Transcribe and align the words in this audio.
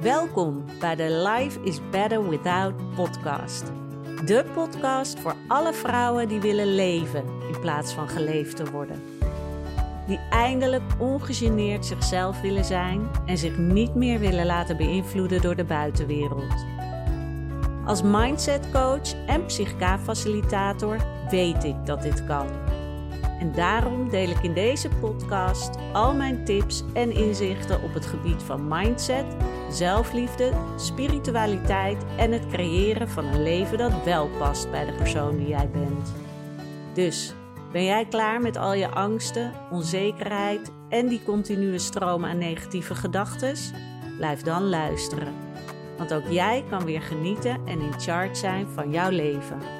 Welkom 0.00 0.64
bij 0.78 0.96
de 0.96 1.28
Life 1.28 1.60
is 1.62 1.80
Better 1.90 2.28
Without 2.28 2.94
podcast. 2.94 3.72
De 4.24 4.44
podcast 4.54 5.18
voor 5.18 5.34
alle 5.48 5.72
vrouwen 5.72 6.28
die 6.28 6.40
willen 6.40 6.74
leven 6.74 7.24
in 7.52 7.60
plaats 7.60 7.92
van 7.92 8.08
geleefd 8.08 8.56
te 8.56 8.70
worden. 8.70 9.02
Die 10.06 10.18
eindelijk 10.30 10.82
ongegeneerd 10.98 11.86
zichzelf 11.86 12.40
willen 12.40 12.64
zijn 12.64 13.08
en 13.26 13.38
zich 13.38 13.58
niet 13.58 13.94
meer 13.94 14.18
willen 14.18 14.46
laten 14.46 14.76
beïnvloeden 14.76 15.40
door 15.40 15.56
de 15.56 15.64
buitenwereld. 15.64 16.64
Als 17.86 18.02
mindset 18.02 18.70
coach 18.72 19.26
en 19.26 19.46
psychica-facilitator 19.46 20.96
weet 21.30 21.64
ik 21.64 21.86
dat 21.86 22.02
dit 22.02 22.26
kan. 22.26 22.46
En 23.40 23.52
daarom 23.52 24.08
deel 24.08 24.28
ik 24.28 24.42
in 24.42 24.54
deze 24.54 24.88
podcast 24.88 25.70
al 25.92 26.14
mijn 26.14 26.44
tips 26.44 26.84
en 26.92 27.12
inzichten 27.12 27.82
op 27.82 27.94
het 27.94 28.06
gebied 28.06 28.42
van 28.42 28.68
mindset, 28.68 29.24
zelfliefde, 29.70 30.52
spiritualiteit 30.76 32.04
en 32.16 32.32
het 32.32 32.46
creëren 32.46 33.08
van 33.08 33.24
een 33.24 33.42
leven 33.42 33.78
dat 33.78 34.04
wel 34.04 34.28
past 34.38 34.70
bij 34.70 34.84
de 34.84 34.92
persoon 34.92 35.36
die 35.36 35.48
jij 35.48 35.70
bent. 35.70 36.12
Dus 36.94 37.34
ben 37.72 37.84
jij 37.84 38.04
klaar 38.04 38.40
met 38.40 38.56
al 38.56 38.72
je 38.72 38.88
angsten, 38.88 39.52
onzekerheid 39.70 40.70
en 40.88 41.08
die 41.08 41.22
continue 41.24 41.78
stroom 41.78 42.24
aan 42.24 42.38
negatieve 42.38 42.94
gedachten? 42.94 43.54
Blijf 44.16 44.42
dan 44.42 44.68
luisteren. 44.68 45.34
Want 45.98 46.14
ook 46.14 46.28
jij 46.28 46.64
kan 46.68 46.84
weer 46.84 47.02
genieten 47.02 47.60
en 47.66 47.80
in 47.80 48.00
charge 48.00 48.34
zijn 48.34 48.66
van 48.68 48.90
jouw 48.90 49.10
leven. 49.10 49.79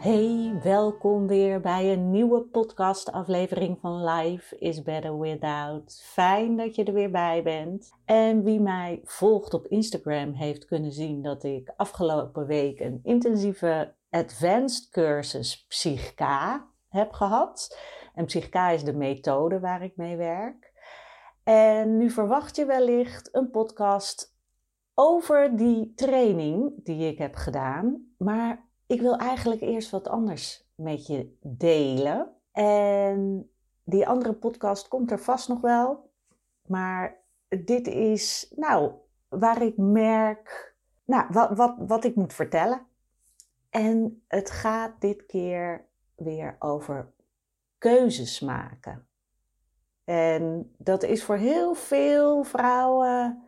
Hey, 0.00 0.60
welkom 0.62 1.26
weer 1.26 1.60
bij 1.60 1.92
een 1.92 2.10
nieuwe 2.10 2.42
podcastaflevering 2.42 3.78
van 3.80 4.04
Life 4.04 4.58
is 4.58 4.82
Better 4.82 5.18
Without. 5.18 6.02
Fijn 6.04 6.56
dat 6.56 6.74
je 6.74 6.84
er 6.84 6.92
weer 6.92 7.10
bij 7.10 7.42
bent. 7.42 7.92
En 8.04 8.42
wie 8.42 8.60
mij 8.60 9.00
volgt 9.04 9.54
op 9.54 9.66
Instagram 9.66 10.32
heeft 10.32 10.64
kunnen 10.64 10.92
zien 10.92 11.22
dat 11.22 11.44
ik 11.44 11.72
afgelopen 11.76 12.46
week 12.46 12.80
een 12.80 13.00
intensieve 13.02 13.94
advanced 14.10 14.88
cursus 14.90 15.64
Psychka 15.66 16.66
heb 16.88 17.12
gehad. 17.12 17.78
En 18.14 18.24
Psychka 18.24 18.70
is 18.70 18.84
de 18.84 18.94
methode 18.94 19.60
waar 19.60 19.82
ik 19.82 19.96
mee 19.96 20.16
werk. 20.16 20.72
En 21.44 21.96
nu 21.96 22.10
verwacht 22.10 22.56
je 22.56 22.64
wellicht 22.64 23.28
een 23.34 23.50
podcast 23.50 24.36
over 24.94 25.56
die 25.56 25.92
training 25.94 26.84
die 26.84 27.10
ik 27.12 27.18
heb 27.18 27.34
gedaan. 27.34 28.14
Maar 28.18 28.68
ik 28.90 29.00
wil 29.00 29.16
eigenlijk 29.16 29.60
eerst 29.60 29.90
wat 29.90 30.08
anders 30.08 30.68
met 30.74 31.06
je 31.06 31.36
delen. 31.42 32.32
En 32.52 33.50
die 33.84 34.08
andere 34.08 34.34
podcast 34.34 34.88
komt 34.88 35.10
er 35.10 35.20
vast 35.20 35.48
nog 35.48 35.60
wel. 35.60 36.10
Maar 36.66 37.22
dit 37.48 37.86
is, 37.86 38.52
nou, 38.56 38.92
waar 39.28 39.62
ik 39.62 39.76
merk, 39.76 40.74
nou, 41.04 41.26
wat, 41.30 41.56
wat, 41.56 41.74
wat 41.78 42.04
ik 42.04 42.14
moet 42.14 42.32
vertellen. 42.32 42.86
En 43.70 44.24
het 44.28 44.50
gaat 44.50 45.00
dit 45.00 45.26
keer 45.26 45.86
weer 46.14 46.56
over 46.58 47.12
keuzes 47.78 48.40
maken. 48.40 49.08
En 50.04 50.74
dat 50.78 51.02
is 51.02 51.24
voor 51.24 51.36
heel 51.36 51.74
veel 51.74 52.44
vrouwen 52.44 53.44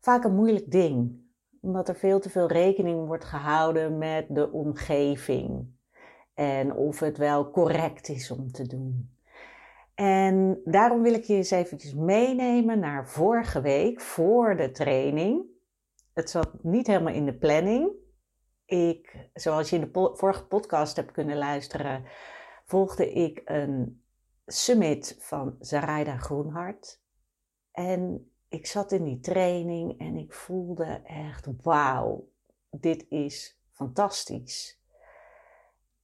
vaak 0.00 0.24
een 0.24 0.34
moeilijk 0.34 0.70
ding 0.70 1.25
omdat 1.66 1.88
er 1.88 1.96
veel 1.96 2.20
te 2.20 2.30
veel 2.30 2.46
rekening 2.46 3.06
wordt 3.06 3.24
gehouden 3.24 3.98
met 3.98 4.26
de 4.28 4.52
omgeving. 4.52 5.74
En 6.34 6.74
of 6.74 7.00
het 7.00 7.18
wel 7.18 7.50
correct 7.50 8.08
is 8.08 8.30
om 8.30 8.52
te 8.52 8.66
doen. 8.66 9.10
En 9.94 10.60
daarom 10.64 11.02
wil 11.02 11.14
ik 11.14 11.24
je 11.24 11.34
eens 11.34 11.50
eventjes 11.50 11.94
meenemen 11.94 12.78
naar 12.78 13.08
vorige 13.08 13.60
week 13.60 14.00
voor 14.00 14.56
de 14.56 14.70
training. 14.70 15.44
Het 16.12 16.30
zat 16.30 16.62
niet 16.62 16.86
helemaal 16.86 17.14
in 17.14 17.26
de 17.26 17.34
planning. 17.34 17.90
Ik, 18.64 19.28
zoals 19.34 19.70
je 19.70 19.76
in 19.76 19.90
de 19.92 20.10
vorige 20.14 20.44
podcast 20.44 20.96
hebt 20.96 21.12
kunnen 21.12 21.36
luisteren, 21.36 22.04
volgde 22.64 23.12
ik 23.12 23.42
een 23.44 24.02
summit 24.46 25.16
van 25.18 25.56
Zaraida 25.58 26.16
Groenhart. 26.16 27.00
En 27.72 28.30
ik 28.48 28.66
zat 28.66 28.92
in 28.92 29.04
die 29.04 29.20
training 29.20 29.98
en 30.00 30.16
ik 30.16 30.32
voelde 30.32 31.00
echt, 31.04 31.46
wauw, 31.62 32.28
dit 32.70 33.06
is 33.08 33.60
fantastisch. 33.72 34.80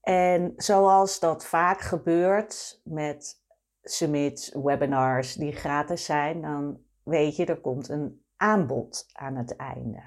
En 0.00 0.52
zoals 0.56 1.20
dat 1.20 1.44
vaak 1.44 1.80
gebeurt 1.80 2.80
met 2.84 3.42
summits, 3.82 4.52
webinars 4.52 5.34
die 5.34 5.52
gratis 5.52 6.04
zijn, 6.04 6.42
dan 6.42 6.80
weet 7.02 7.36
je, 7.36 7.46
er 7.46 7.60
komt 7.60 7.88
een 7.88 8.24
aanbod 8.36 9.08
aan 9.12 9.36
het 9.36 9.56
einde. 9.56 10.02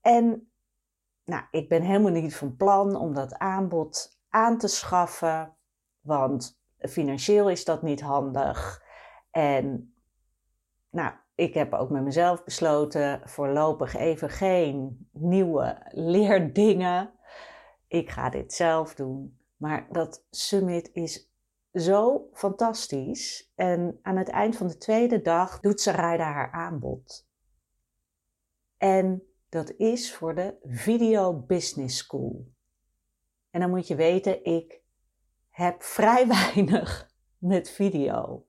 En 0.00 0.52
nou, 1.24 1.44
ik 1.50 1.68
ben 1.68 1.82
helemaal 1.82 2.10
niet 2.10 2.36
van 2.36 2.56
plan 2.56 2.96
om 2.96 3.14
dat 3.14 3.38
aanbod 3.38 4.18
aan 4.28 4.58
te 4.58 4.68
schaffen, 4.68 5.56
want 6.00 6.60
financieel 6.78 7.50
is 7.50 7.64
dat 7.64 7.82
niet 7.82 8.00
handig. 8.00 8.84
En 9.30 9.94
nou, 10.90 11.12
ik 11.40 11.54
heb 11.54 11.72
ook 11.72 11.90
met 11.90 12.02
mezelf 12.02 12.44
besloten, 12.44 13.20
voorlopig 13.24 13.96
even 13.96 14.30
geen 14.30 15.08
nieuwe 15.12 15.86
leerdingen. 15.90 17.12
Ik 17.86 18.10
ga 18.10 18.30
dit 18.30 18.52
zelf 18.52 18.94
doen. 18.94 19.38
Maar 19.56 19.86
dat 19.90 20.24
summit 20.30 20.90
is 20.92 21.30
zo 21.72 22.28
fantastisch. 22.32 23.52
En 23.54 23.98
aan 24.02 24.16
het 24.16 24.28
eind 24.28 24.56
van 24.56 24.66
de 24.66 24.76
tweede 24.76 25.22
dag 25.22 25.60
doet 25.60 25.80
Sarayda 25.80 26.32
haar 26.32 26.52
aanbod. 26.52 27.28
En 28.76 29.22
dat 29.48 29.70
is 29.76 30.14
voor 30.14 30.34
de 30.34 30.56
Video 30.62 31.32
Business 31.34 31.96
School. 31.98 32.46
En 33.50 33.60
dan 33.60 33.70
moet 33.70 33.86
je 33.86 33.94
weten, 33.94 34.44
ik 34.44 34.80
heb 35.48 35.82
vrij 35.82 36.26
weinig 36.38 37.10
met 37.38 37.70
video. 37.70 38.46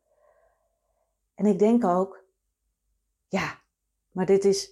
En 1.35 1.45
ik 1.45 1.59
denk 1.59 1.85
ook, 1.85 2.20
ja, 3.31 3.59
maar 4.11 4.25
dit 4.25 4.45
is 4.45 4.71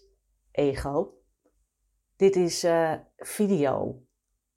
ego. 0.51 1.17
Dit 2.15 2.35
is 2.35 2.63
uh, 2.63 2.93
video. 3.17 4.03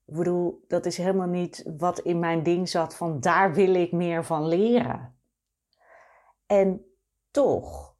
Ik 0.05 0.15
bedoel, 0.15 0.65
dat 0.69 0.87
is 0.87 0.97
helemaal 0.97 1.29
niet 1.29 1.65
wat 1.77 1.99
in 1.99 2.19
mijn 2.19 2.43
ding 2.43 2.69
zat 2.69 2.95
van 2.95 3.21
daar 3.21 3.55
wil 3.55 3.75
ik 3.75 3.93
meer 3.93 4.25
van 4.25 4.47
leren. 4.47 5.17
En 6.47 6.85
toch, 7.31 7.97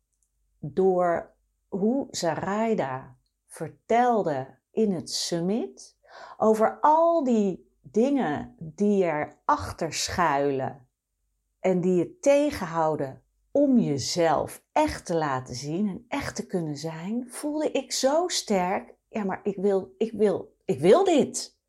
door 0.59 1.35
hoe 1.69 2.07
Zaraida 2.11 3.17
vertelde 3.47 4.59
in 4.71 4.93
het 4.93 5.11
summit 5.11 5.99
over 6.37 6.79
al 6.81 7.25
die 7.25 7.77
dingen 7.81 8.57
die 8.59 9.05
erachter 9.05 9.93
schuilen 9.93 10.89
en 11.61 11.81
die 11.81 11.95
je 11.95 12.19
tegenhouden 12.19 13.22
om 13.53 13.79
jezelf 13.79 14.65
echt 14.73 15.07
te 15.07 15.15
laten 15.15 15.55
zien 15.55 15.89
en 15.89 16.05
echt 16.09 16.37
te 16.37 16.47
kunnen 16.47 16.77
zijn, 16.77 17.29
voelde 17.31 17.71
ik 17.71 17.93
zo 17.93 18.29
sterk, 18.29 18.95
ja, 19.09 19.25
maar 19.25 19.41
ik 19.43 19.57
wil, 19.57 19.95
ik 19.99 20.13
wil, 20.13 20.57
ik 20.65 20.81
wil 20.81 21.05
dit. 21.05 21.61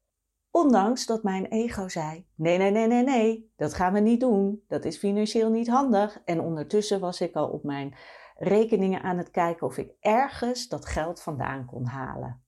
Ondanks 0.51 1.05
dat 1.05 1.23
mijn 1.23 1.45
ego 1.45 1.87
zei: 1.87 2.27
nee, 2.35 2.57
nee, 2.57 2.71
nee, 2.71 2.87
nee, 2.87 3.03
nee, 3.03 3.51
dat 3.55 3.73
gaan 3.73 3.93
we 3.93 3.99
niet 3.99 4.19
doen. 4.19 4.63
Dat 4.67 4.85
is 4.85 4.97
financieel 4.97 5.49
niet 5.49 5.67
handig. 5.67 6.21
En 6.25 6.39
ondertussen 6.39 6.99
was 6.99 7.21
ik 7.21 7.35
al 7.35 7.47
op 7.47 7.63
mijn 7.63 7.95
rekeningen 8.35 9.01
aan 9.01 9.17
het 9.17 9.31
kijken 9.31 9.67
of 9.67 9.77
ik 9.77 9.93
ergens 9.99 10.67
dat 10.67 10.85
geld 10.85 11.21
vandaan 11.21 11.65
kon 11.65 11.85
halen. 11.85 12.43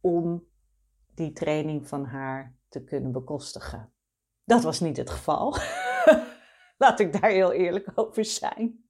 Om 0.00 0.44
die 1.14 1.32
training 1.32 1.88
van 1.88 2.04
haar 2.04 2.56
te 2.68 2.84
kunnen 2.84 3.12
bekostigen. 3.12 3.92
Dat 4.44 4.62
was 4.62 4.80
niet 4.80 4.96
het 4.96 5.10
geval. 5.10 5.56
Laat 6.80 7.00
ik 7.00 7.20
daar 7.20 7.30
heel 7.30 7.52
eerlijk 7.52 7.92
over 7.94 8.24
zijn. 8.24 8.84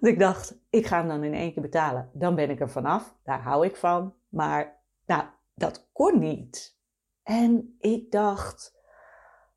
Dat 0.00 0.10
ik 0.10 0.18
dacht, 0.18 0.58
ik 0.70 0.86
ga 0.86 0.98
hem 0.98 1.08
dan 1.08 1.24
in 1.24 1.34
één 1.34 1.52
keer 1.52 1.62
betalen. 1.62 2.10
Dan 2.12 2.34
ben 2.34 2.50
ik 2.50 2.60
er 2.60 2.70
vanaf. 2.70 3.16
Daar 3.22 3.42
hou 3.42 3.66
ik 3.66 3.76
van. 3.76 4.14
Maar 4.28 4.82
nou, 5.06 5.24
dat 5.54 5.88
kon 5.92 6.18
niet. 6.18 6.78
En 7.22 7.76
ik 7.78 8.10
dacht, 8.10 8.80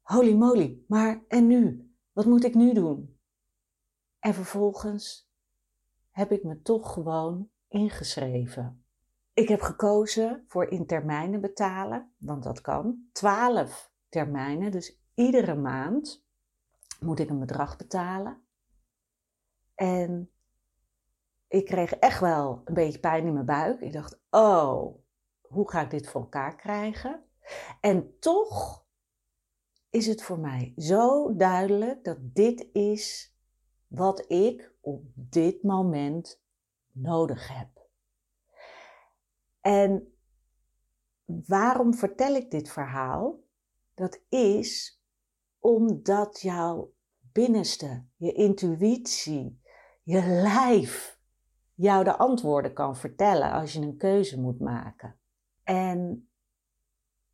holy 0.01 0.33
moly, 0.33 0.83
maar 0.88 1.24
en 1.27 1.48
nu? 1.48 1.94
Wat 2.12 2.25
moet 2.25 2.44
ik 2.44 2.56
nu 2.56 2.74
doen? 2.74 3.19
En 4.19 4.33
vervolgens 4.33 5.31
heb 6.12 6.31
ik 6.31 6.44
me 6.44 6.62
toch 6.62 6.94
gewoon 6.94 7.50
ingeschreven. 7.68 8.83
Ik 9.33 9.48
heb 9.48 9.62
gekozen 9.62 10.44
voor 10.48 10.66
in 10.66 10.86
termijnen 10.86 11.42
betalen, 11.42 12.13
want 12.18 12.44
dat 12.44 12.62
kan. 12.62 13.10
12 13.12 13.92
termijnen, 14.10 14.71
dus 14.71 15.01
iedere 15.13 15.56
maand 15.56 16.27
moet 17.00 17.19
ik 17.19 17.30
een 17.30 17.40
bedrag 17.40 17.78
betalen. 17.78 18.42
En 19.75 20.31
ik 21.48 21.66
kreeg 21.66 21.94
echt 21.94 22.19
wel 22.19 22.62
een 22.66 22.74
beetje 22.74 23.00
pijn 23.00 23.25
in 23.25 23.34
mijn 23.34 23.46
buik. 23.46 23.81
Ik 23.81 23.94
dacht, 23.94 24.19
oh, 24.30 24.96
hoe 25.42 25.69
ga 25.69 25.81
ik 25.81 25.90
dit 25.90 26.07
voor 26.07 26.22
elkaar 26.22 26.56
krijgen? 26.56 27.24
En 27.81 28.19
toch 28.19 28.86
is 29.90 30.07
het 30.07 30.24
voor 30.24 30.40
mij 30.40 30.74
zo 30.78 31.36
duidelijk 31.36 32.04
dat 32.04 32.18
dit 32.22 32.68
is 32.74 33.36
wat 33.88 34.31
ik 34.31 34.74
op 34.81 35.04
dit 35.13 35.63
moment 35.63 36.42
nodig 36.92 37.57
heb. 37.57 37.88
En 39.62 40.13
waarom 41.25 41.94
vertel 41.94 42.36
ik 42.36 42.52
dit 42.52 42.69
verhaal? 42.69 43.40
Dat 43.94 44.22
is 44.30 44.99
omdat 45.60 46.42
jouw 46.42 46.94
binnenste, 47.32 48.06
je 48.16 48.32
intuïtie, 48.34 49.62
je 50.04 50.26
lijf 50.26 51.20
jou 51.80 52.04
de 52.04 52.18
antwoorden 52.18 52.74
kan 52.74 52.96
vertellen 52.96 53.52
als 53.52 53.74
je 53.74 53.82
een 53.82 53.98
keuze 53.98 54.40
moet 54.40 54.60
maken. 54.60 55.16
En 55.64 56.30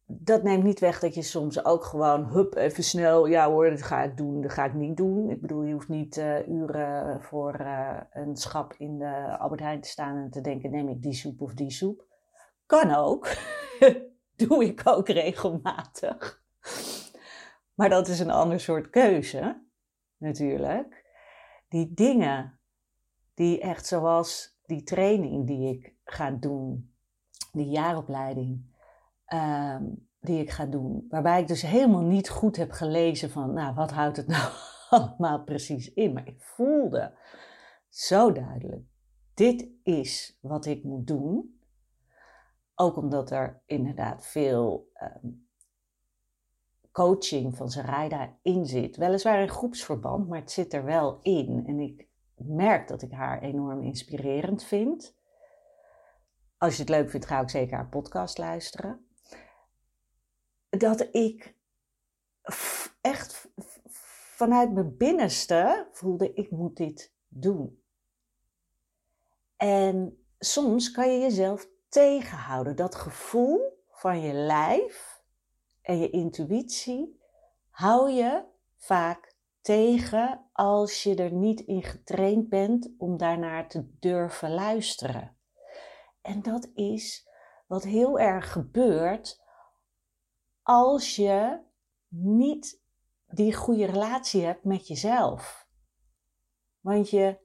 dat 0.06 0.44
neemt 0.44 0.64
niet 0.64 0.80
weg 0.80 1.00
dat 1.00 1.16
je 1.16 1.22
soms 1.22 1.66
ook 1.66 1.84
gewoon, 1.84 2.26
hup, 2.26 2.56
even 2.56 2.84
snel, 2.84 3.26
ja 3.26 3.50
hoor, 3.50 3.70
dat 3.70 3.82
ga 3.82 4.04
ik 4.04 4.18
doen, 4.18 4.42
dat 4.42 4.52
ga 4.52 4.66
ik 4.66 4.74
niet 4.74 4.98
doen. 4.98 5.30
Ik 5.30 5.42
bedoel, 5.42 5.64
je 5.64 5.74
hoeft 5.74 5.88
niet 5.88 6.18
uh, 6.18 6.48
uren 6.48 7.22
voor 7.22 7.60
uh, 7.62 8.00
een 8.12 8.36
schap 8.36 8.74
in 8.78 8.98
de 8.98 9.38
Albert 9.38 9.62
Heijn 9.62 9.82
te 9.82 9.90
staan 9.90 10.18
en 10.18 10.30
te 10.30 10.42
denken, 10.42 10.72
neem 10.72 10.90
ik 10.90 11.02
die 11.02 11.14
soep 11.14 11.42
of 11.42 11.54
die 11.54 11.72
soep. 11.72 12.06
Kan 12.66 12.96
ook. 12.96 13.28
Doe 14.36 14.66
ik 14.66 14.82
ook 14.86 15.10
regelmatig. 15.10 16.44
Maar 17.76 17.90
dat 17.90 18.08
is 18.08 18.20
een 18.20 18.32
ander 18.32 18.60
soort 18.60 18.90
keuze, 18.90 19.66
natuurlijk. 20.18 21.06
Die 21.68 21.94
dingen, 21.94 22.60
die 23.34 23.60
echt 23.60 23.86
zoals 23.86 24.60
die 24.66 24.84
training 24.84 25.48
die 25.48 25.78
ik 25.78 25.94
ga 26.04 26.32
doen, 26.32 26.94
die 27.52 27.70
jaaropleiding 27.70 28.74
uh, 29.34 29.78
die 30.20 30.42
ik 30.42 30.52
ga 30.52 30.66
doen, 30.66 31.06
waarbij 31.10 31.42
ik 31.42 31.48
dus 31.48 31.62
helemaal 31.62 32.02
niet 32.02 32.30
goed 32.30 32.56
heb 32.56 32.72
gelezen 32.72 33.30
van, 33.30 33.54
nou, 33.54 33.74
wat 33.74 33.92
houdt 33.92 34.18
het 34.18 34.28
nou 34.36 34.52
allemaal 34.90 35.44
precies 35.44 35.94
in? 35.94 36.14
Maar 36.14 36.28
ik 36.28 36.42
voelde 36.42 37.18
zo 37.90 38.32
duidelijk, 38.32 38.84
dit 39.34 39.68
is 39.84 40.38
wat 40.42 40.66
ik 40.66 40.84
moet 40.84 41.08
doen. 41.08 41.60
Ook 42.76 42.98
omdat 42.98 43.32
er 43.32 43.62
inderdaad 43.66 44.26
veel 44.26 44.92
um, 45.24 45.45
coaching 46.96 47.56
van 47.58 47.70
Zaraida 47.70 48.38
in 48.42 48.66
zit. 48.66 48.96
Weliswaar 48.98 49.42
in 49.42 49.50
groepsverband, 49.50 50.28
maar 50.28 50.40
het 50.40 50.52
zit 50.52 50.74
er 50.74 50.84
wel 50.84 51.20
in. 51.22 51.64
En 51.68 51.80
ik 51.80 52.08
merk 52.36 52.88
dat 52.88 53.02
ik 53.02 53.12
haar 53.12 53.42
enorm 53.42 53.84
inspirerend 53.84 54.64
vind. 54.64 55.16
Als 56.58 56.76
je 56.76 56.82
het 56.82 56.90
leuk 56.90 57.10
vindt, 57.10 57.26
ga 57.26 57.42
ik 57.42 57.50
zeker 57.50 57.76
haar 57.76 57.90
podcast 57.90 58.38
luisteren. 58.38 59.08
Dat 60.70 61.08
ik 61.12 61.56
echt 63.02 63.50
vanuit 64.36 64.74
mijn 64.74 64.98
binnenste 64.98 65.88
voelde, 65.92 66.34
ik 66.34 66.52
moet 66.52 66.78
dit 66.78 67.14
doen. 67.28 67.84
En 69.58 70.26
soms 70.40 70.92
kan 70.92 71.12
je 71.12 71.20
jezelf 71.20 71.68
tegenhouden. 71.90 72.76
Dat 72.76 72.96
gevoel 72.96 73.84
van 73.92 74.22
je 74.22 74.34
lijf 74.34 75.15
en 75.86 75.98
je 75.98 76.10
intuïtie 76.10 77.20
hou 77.70 78.10
je 78.10 78.44
vaak 78.78 79.36
tegen 79.62 80.50
als 80.52 81.04
je 81.04 81.16
er 81.16 81.32
niet 81.32 81.60
in 81.60 81.84
getraind 81.84 82.50
bent 82.50 82.94
om 82.98 83.18
daarnaar 83.18 83.70
te 83.70 83.98
durven 84.00 84.52
luisteren. 84.52 85.38
En 86.22 86.42
dat 86.42 86.70
is 86.74 87.30
wat 87.68 87.84
heel 87.84 88.20
erg 88.20 88.52
gebeurt 88.52 89.44
als 90.62 91.16
je 91.16 91.60
niet 92.08 92.82
die 93.28 93.54
goede 93.54 93.86
relatie 93.86 94.44
hebt 94.44 94.64
met 94.64 94.88
jezelf. 94.88 95.68
Want 96.80 97.10
je 97.10 97.40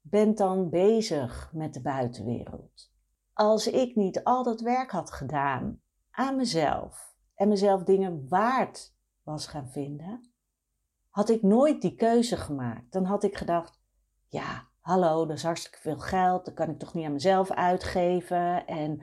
bent 0.00 0.38
dan 0.38 0.70
bezig 0.70 1.50
met 1.52 1.74
de 1.74 1.82
buitenwereld 1.82 2.90
als 3.32 3.66
ik 3.66 3.96
niet 3.96 4.24
al 4.24 4.42
dat 4.42 4.60
werk 4.60 4.90
had 4.90 5.12
gedaan 5.12 5.82
aan 6.10 6.36
mezelf 6.36 7.11
en 7.42 7.48
mezelf 7.48 7.82
dingen 7.82 8.28
waard 8.28 8.94
was 9.22 9.46
gaan 9.46 9.68
vinden, 9.68 10.32
had 11.08 11.28
ik 11.28 11.42
nooit 11.42 11.80
die 11.80 11.94
keuze 11.94 12.36
gemaakt. 12.36 12.92
Dan 12.92 13.04
had 13.04 13.22
ik 13.22 13.36
gedacht, 13.36 13.80
ja, 14.28 14.68
hallo, 14.80 15.26
dat 15.26 15.36
is 15.36 15.42
hartstikke 15.42 15.78
veel 15.78 15.98
geld, 15.98 16.44
dat 16.44 16.54
kan 16.54 16.70
ik 16.70 16.78
toch 16.78 16.94
niet 16.94 17.04
aan 17.04 17.12
mezelf 17.12 17.50
uitgeven. 17.50 18.66
En 18.66 19.02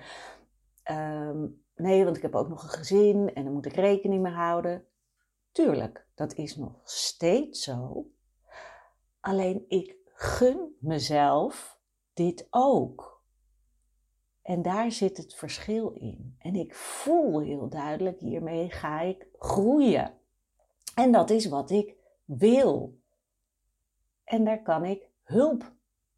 um, 0.91 1.63
nee, 1.75 2.03
want 2.03 2.15
ik 2.15 2.21
heb 2.21 2.35
ook 2.35 2.49
nog 2.49 2.63
een 2.63 2.69
gezin 2.69 3.33
en 3.33 3.43
dan 3.43 3.53
moet 3.53 3.65
ik 3.65 3.73
rekening 3.73 4.21
mee 4.21 4.33
houden. 4.33 4.85
Tuurlijk, 5.51 6.07
dat 6.15 6.33
is 6.33 6.55
nog 6.55 6.81
steeds 6.83 7.63
zo. 7.63 8.07
Alleen 9.19 9.65
ik 9.67 9.95
gun 10.05 10.75
mezelf 10.79 11.79
dit 12.13 12.47
ook. 12.49 13.18
En 14.49 14.61
daar 14.61 14.91
zit 14.91 15.17
het 15.17 15.35
verschil 15.35 15.89
in. 15.89 16.35
En 16.39 16.55
ik 16.55 16.75
voel 16.75 17.39
heel 17.39 17.69
duidelijk, 17.69 18.19
hiermee 18.19 18.69
ga 18.69 19.01
ik 19.01 19.27
groeien. 19.39 20.13
En 20.95 21.11
dat 21.11 21.29
is 21.29 21.45
wat 21.45 21.69
ik 21.69 21.95
wil. 22.25 22.99
En 24.23 24.43
daar 24.43 24.61
kan 24.61 24.85
ik 24.85 25.09
hulp 25.23 25.71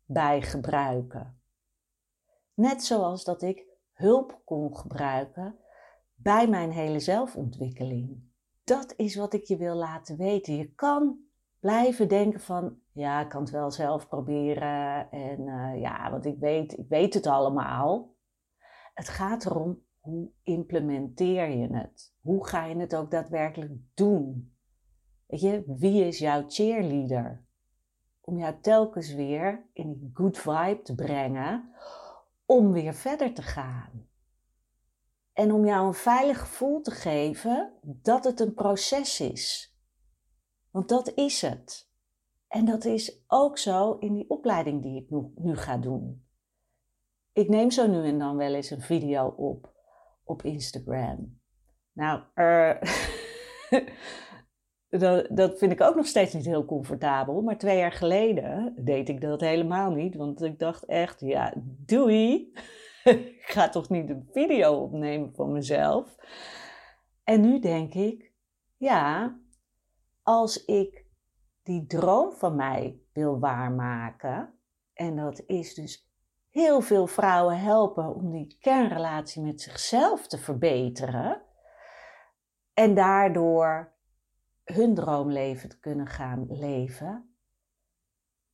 bij 0.06 0.42
gebruiken. 0.42 1.40
Net 2.54 2.84
zoals 2.84 3.24
dat 3.24 3.42
ik 3.42 3.66
hulp 3.94 4.42
kon 4.46 4.78
gebruiken 4.78 5.56
bij 6.16 6.48
mijn 6.48 6.72
hele 6.72 7.00
zelfontwikkeling. 7.00 8.24
Dat 8.64 8.94
is 8.98 9.16
wat 9.16 9.34
ik 9.34 9.44
je 9.44 9.58
wil 9.58 9.76
laten 9.76 10.18
weten. 10.18 10.56
Je 10.56 10.74
kan 10.74 11.18
blijven 11.60 12.08
denken 12.08 12.40
van, 12.40 12.80
ja, 12.92 13.22
ik 13.22 13.30
kan 13.30 13.42
het 13.42 13.52
wel 13.52 13.72
zelf 13.72 14.08
proberen 14.08 15.12
en 15.12 15.40
uh, 15.42 15.82
ja, 15.82 16.12
want 16.12 16.26
ik 16.26 16.40
weet, 16.40 16.78
ik 16.78 16.88
weet 16.88 17.14
het 17.14 17.28
allemaal. 17.28 18.20
Het 18.94 19.10
gaat 19.10 19.46
erom 19.46 19.84
hoe 20.02 20.32
implementeer 20.44 21.50
je 21.50 21.74
het? 21.74 22.14
Hoe 22.20 22.48
ga 22.48 22.66
je 22.66 22.76
het 22.76 22.96
ook 22.96 23.12
daadwerkelijk 23.12 23.72
doen? 23.94 24.56
Weet 25.26 25.42
je, 25.42 25.64
wie 25.66 26.06
is 26.06 26.20
jouw 26.20 26.44
cheerleader? 26.48 27.46
Om 28.22 28.38
jou 28.38 28.62
telkens 28.62 29.14
weer 29.14 29.70
in 29.74 29.94
die 29.94 30.12
good 30.14 30.38
vibe 30.38 30.82
te 30.82 30.96
brengen 30.96 31.74
om 32.46 32.72
weer 32.72 32.94
verder 32.94 33.34
te 33.34 33.42
gaan. 33.42 34.08
En 35.34 35.52
om 35.52 35.66
jou 35.66 35.88
een 35.88 35.94
veilig 35.94 36.40
gevoel 36.40 36.82
te 36.82 36.92
geven 36.92 37.74
dat 37.82 38.24
het 38.24 38.40
een 38.40 38.54
proces 38.54 39.20
is. 39.20 39.76
Want 40.70 40.90
dat 40.90 41.12
is 41.14 41.42
het. 41.42 41.90
En 42.48 42.66
dat 42.66 42.86
is 42.86 43.24
ook 43.28 43.58
zo 43.58 43.94
in 43.94 44.14
die 44.14 44.30
opleiding 44.30 44.82
die 44.82 45.02
ik 45.02 45.10
nu, 45.10 45.32
nu 45.36 45.56
ga 45.56 45.78
doen 45.78 46.26
ik 47.34 47.50
neem 47.50 47.72
zo 47.72 47.88
nu 47.88 48.06
en 48.06 48.20
dan 48.20 48.38
wel 48.38 48.54
eens 48.54 48.70
een 48.70 48.82
video 48.82 49.28
op 49.28 49.72
op 50.24 50.44
Instagram. 50.44 51.40
Nou, 51.92 52.24
dat, 54.90 55.28
dat, 55.30 55.58
vind 55.58 55.72
ik 55.72 55.82
ook 55.82 55.96
nog 55.96 56.06
steeds 56.06 56.34
niet 56.34 56.46
heel 56.46 56.66
comfortabel. 56.66 57.42
Maar 57.42 57.58
twee 57.58 57.78
jaar 57.78 57.92
geleden 57.92 58.74
deed 58.78 59.10
ik 59.10 59.22
dat 59.22 59.42
helemaal 59.42 59.92
niet. 59.92 60.16
Want 60.16 60.44
ik 60.44 60.60
dacht 60.60 60.86
echt, 60.86 61.20
ja, 61.20 61.54
doei. 61.86 62.52
ik 63.04 63.44
ga 63.46 63.70
toch 63.70 63.90
niet 63.90 64.10
een 64.10 64.30
video 64.32 64.74
opnemen 64.74 65.34
van 65.34 65.52
mezelf. 65.52 66.16
En 67.24 67.42
nu 67.42 67.60
denk 67.60 67.94
ik, 67.94 68.32
ja, 68.78 69.38
als 70.22 70.66
ik 70.66 71.06
die 71.64 71.86
droom 71.86 72.34
van 72.34 72.56
mij 72.56 73.02
wil 73.14 73.40
waarmaken. 73.40 74.54
En 74.94 75.16
dat 75.16 75.44
is 75.46 75.74
dus 75.74 76.11
heel 76.52 76.82
veel 76.82 77.08
vrouwen 77.08 77.60
helpen 77.60 78.16
om 78.16 78.32
die 78.32 78.58
kernrelatie 78.60 79.42
met 79.42 79.62
zichzelf 79.62 80.28
te 80.28 80.38
verbeteren. 80.38 81.42
En 82.74 82.94
daardoor 82.94 83.94
hun 84.64 84.96
droomleven 84.96 85.70
te 85.70 85.80
kunnen 85.80 86.08
gaan 86.08 86.46
leven. 86.50 87.36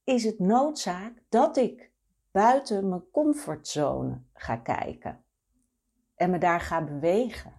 Is 0.04 0.24
het 0.24 0.40
noodzaak 0.40 1.24
dat 1.30 1.58
ik 1.58 1.92
buiten 2.32 2.90
mijn 2.90 3.10
comfortzone 3.12 4.22
ga 4.34 4.58
kijken. 4.58 5.24
En 6.16 6.30
me 6.30 6.38
daar 6.38 6.62
ga 6.62 6.84
bewegen. 6.84 7.54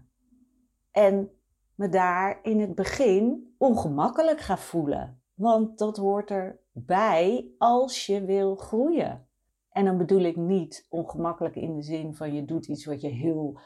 En 0.90 1.30
me 1.74 1.88
daar 1.88 2.38
in 2.42 2.60
het 2.60 2.74
begin 2.74 3.54
ongemakkelijk 3.58 4.40
ga 4.40 4.56
voelen. 4.56 5.22
Want 5.34 5.78
dat 5.78 5.96
hoort 5.96 6.30
erbij 6.30 7.50
als 7.58 8.06
je 8.06 8.24
wil 8.24 8.56
groeien. 8.56 9.27
En 9.78 9.84
dan 9.84 9.98
bedoel 9.98 10.20
ik 10.20 10.36
niet 10.36 10.86
ongemakkelijk 10.88 11.56
in 11.56 11.74
de 11.74 11.82
zin 11.82 12.14
van 12.14 12.34
je 12.34 12.44
doet 12.44 12.66
iets 12.66 12.84
wat 12.84 13.00
je 13.00 13.08
heel 13.08 13.60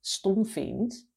stom 0.00 0.46
vindt. 0.46 1.08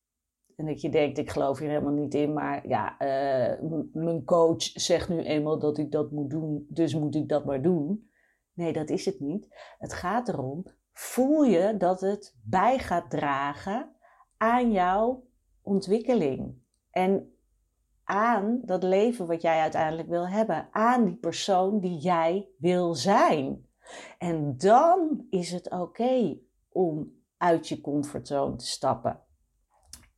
En 0.56 0.66
dat 0.66 0.82
je 0.82 0.90
denkt, 0.90 1.18
ik 1.18 1.30
geloof 1.30 1.60
hier 1.60 1.70
helemaal 1.70 1.94
niet 1.94 2.14
in, 2.14 2.34
maar 2.34 2.68
ja, 2.68 2.94
uh, 3.02 3.80
mijn 3.94 4.24
coach 4.24 4.62
zegt 4.62 5.10
nu 5.10 5.24
eenmaal 5.24 5.60
dat 5.60 5.78
ik 5.78 5.92
dat 5.92 6.12
moet 6.12 6.30
doen, 6.30 6.66
dus 6.70 6.94
moet 6.96 7.16
ik 7.16 7.30
dat 7.30 7.46
maar 7.46 7.62
doen. 7.62 8.10
Nee, 8.54 8.74
dat 8.74 8.90
is 8.90 9.06
het 9.06 9.20
niet. 9.20 9.48
Het 9.78 9.94
gaat 9.94 10.28
erom, 10.28 10.66
voel 10.92 11.44
je 11.44 11.78
dat 11.78 12.02
het 12.02 12.36
bij 12.44 12.80
gaat 12.80 13.10
dragen 13.10 13.96
aan 14.38 14.72
jouw 14.72 15.24
ontwikkeling. 15.62 16.62
En 16.90 17.38
aan 18.04 18.62
dat 18.66 18.84
leven 18.84 19.28
wat 19.28 19.42
jij 19.42 19.60
uiteindelijk 19.60 20.10
wil 20.10 20.28
hebben, 20.28 20.68
aan 20.72 21.06
die 21.06 21.18
persoon 21.18 21.80
die 21.80 21.98
jij 21.98 22.50
wil 22.58 22.96
zijn. 22.96 23.72
En 24.18 24.58
dan 24.58 25.28
is 25.30 25.52
het 25.52 25.72
oké 25.72 26.38
om 26.70 27.22
uit 27.38 27.68
je 27.68 27.82
comfortzone 27.82 28.56
te 28.56 28.66
stappen 28.66 29.24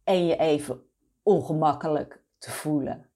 en 0.03 0.25
je 0.25 0.37
even 0.37 0.89
ongemakkelijk 1.23 2.23
te 2.37 2.51
voelen. 2.51 3.09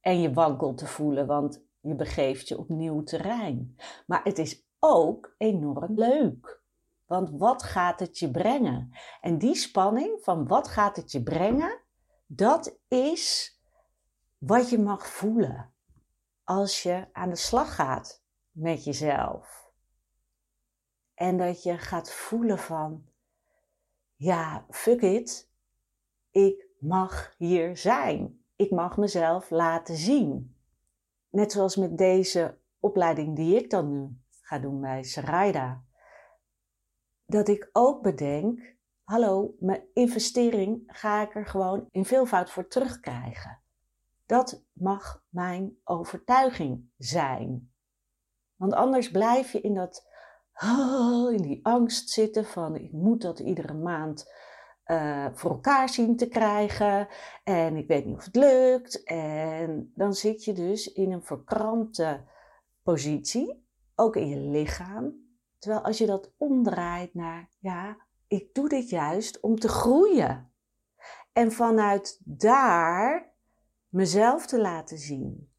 En 0.00 0.20
je 0.20 0.32
wankel 0.32 0.74
te 0.74 0.86
voelen, 0.86 1.26
want 1.26 1.64
je 1.80 1.94
begeeft 1.94 2.48
je 2.48 2.58
op 2.58 2.68
nieuw 2.68 3.02
terrein. 3.02 3.76
Maar 4.06 4.24
het 4.24 4.38
is 4.38 4.66
ook 4.78 5.34
enorm 5.38 5.94
leuk. 5.94 6.62
Want 7.06 7.30
wat 7.30 7.62
gaat 7.62 8.00
het 8.00 8.18
je 8.18 8.30
brengen? 8.30 8.90
En 9.20 9.38
die 9.38 9.54
spanning 9.54 10.18
van 10.22 10.46
wat 10.46 10.68
gaat 10.68 10.96
het 10.96 11.12
je 11.12 11.22
brengen, 11.22 11.80
dat 12.26 12.78
is 12.88 13.54
wat 14.38 14.70
je 14.70 14.78
mag 14.78 15.06
voelen 15.06 15.74
als 16.44 16.82
je 16.82 17.06
aan 17.12 17.28
de 17.28 17.36
slag 17.36 17.74
gaat 17.74 18.19
met 18.50 18.84
jezelf. 18.84 19.70
En 21.14 21.36
dat 21.36 21.62
je 21.62 21.78
gaat 21.78 22.12
voelen 22.12 22.58
van, 22.58 23.06
ja, 24.14 24.66
fuck 24.70 25.02
it, 25.02 25.50
ik 26.30 26.66
mag 26.78 27.34
hier 27.38 27.76
zijn. 27.76 28.44
Ik 28.56 28.70
mag 28.70 28.96
mezelf 28.96 29.50
laten 29.50 29.96
zien. 29.96 30.56
Net 31.28 31.52
zoals 31.52 31.76
met 31.76 31.98
deze 31.98 32.58
opleiding 32.80 33.36
die 33.36 33.56
ik 33.56 33.70
dan 33.70 33.90
nu 33.90 34.18
ga 34.30 34.58
doen 34.58 34.80
bij 34.80 35.02
Saraida. 35.02 35.84
Dat 37.26 37.48
ik 37.48 37.68
ook 37.72 38.02
bedenk, 38.02 38.76
hallo, 39.04 39.54
mijn 39.58 39.82
investering 39.94 40.82
ga 40.86 41.22
ik 41.22 41.34
er 41.34 41.46
gewoon 41.46 41.88
in 41.90 42.04
veelvoud 42.04 42.50
voor 42.50 42.68
terugkrijgen. 42.68 43.60
Dat 44.26 44.64
mag 44.72 45.24
mijn 45.28 45.78
overtuiging 45.84 46.90
zijn. 46.96 47.69
Want 48.60 48.72
anders 48.74 49.10
blijf 49.10 49.52
je 49.52 49.60
in 49.60 49.74
dat, 49.74 50.06
in 51.36 51.42
die 51.42 51.60
angst 51.62 52.10
zitten 52.10 52.44
van 52.44 52.76
ik 52.76 52.92
moet 52.92 53.22
dat 53.22 53.38
iedere 53.38 53.74
maand 53.74 54.32
uh, 54.86 55.26
voor 55.32 55.50
elkaar 55.50 55.88
zien 55.88 56.16
te 56.16 56.28
krijgen 56.28 57.08
en 57.44 57.76
ik 57.76 57.86
weet 57.86 58.04
niet 58.04 58.16
of 58.16 58.24
het 58.24 58.36
lukt. 58.36 59.02
En 59.02 59.92
dan 59.94 60.14
zit 60.14 60.44
je 60.44 60.52
dus 60.52 60.92
in 60.92 61.12
een 61.12 61.22
verkrampte 61.22 62.24
positie, 62.82 63.66
ook 63.94 64.16
in 64.16 64.28
je 64.28 64.38
lichaam. 64.38 65.14
Terwijl 65.58 65.82
als 65.82 65.98
je 65.98 66.06
dat 66.06 66.32
omdraait 66.36 67.14
naar, 67.14 67.48
ja, 67.58 67.96
ik 68.26 68.54
doe 68.54 68.68
dit 68.68 68.90
juist 68.90 69.40
om 69.40 69.58
te 69.58 69.68
groeien. 69.68 70.52
En 71.32 71.52
vanuit 71.52 72.20
daar 72.24 73.32
mezelf 73.88 74.46
te 74.46 74.60
laten 74.60 74.98
zien. 74.98 75.52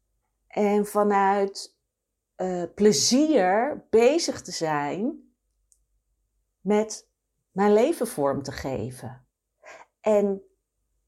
En 0.46 0.86
vanuit 0.86 1.80
uh, 2.42 2.62
plezier 2.74 3.84
bezig 3.90 4.42
te 4.42 4.52
zijn 4.52 5.32
met 6.60 7.08
mijn 7.50 7.72
leven 7.72 8.06
vorm 8.06 8.42
te 8.42 8.52
geven. 8.52 9.26
En 10.00 10.42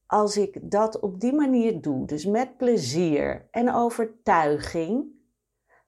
als 0.05 0.37
ik 0.37 0.71
dat 0.71 0.99
op 0.99 1.19
die 1.19 1.33
manier 1.33 1.81
doe, 1.81 2.07
dus 2.07 2.25
met 2.25 2.57
plezier 2.57 3.47
en 3.51 3.73
overtuiging, 3.73 5.05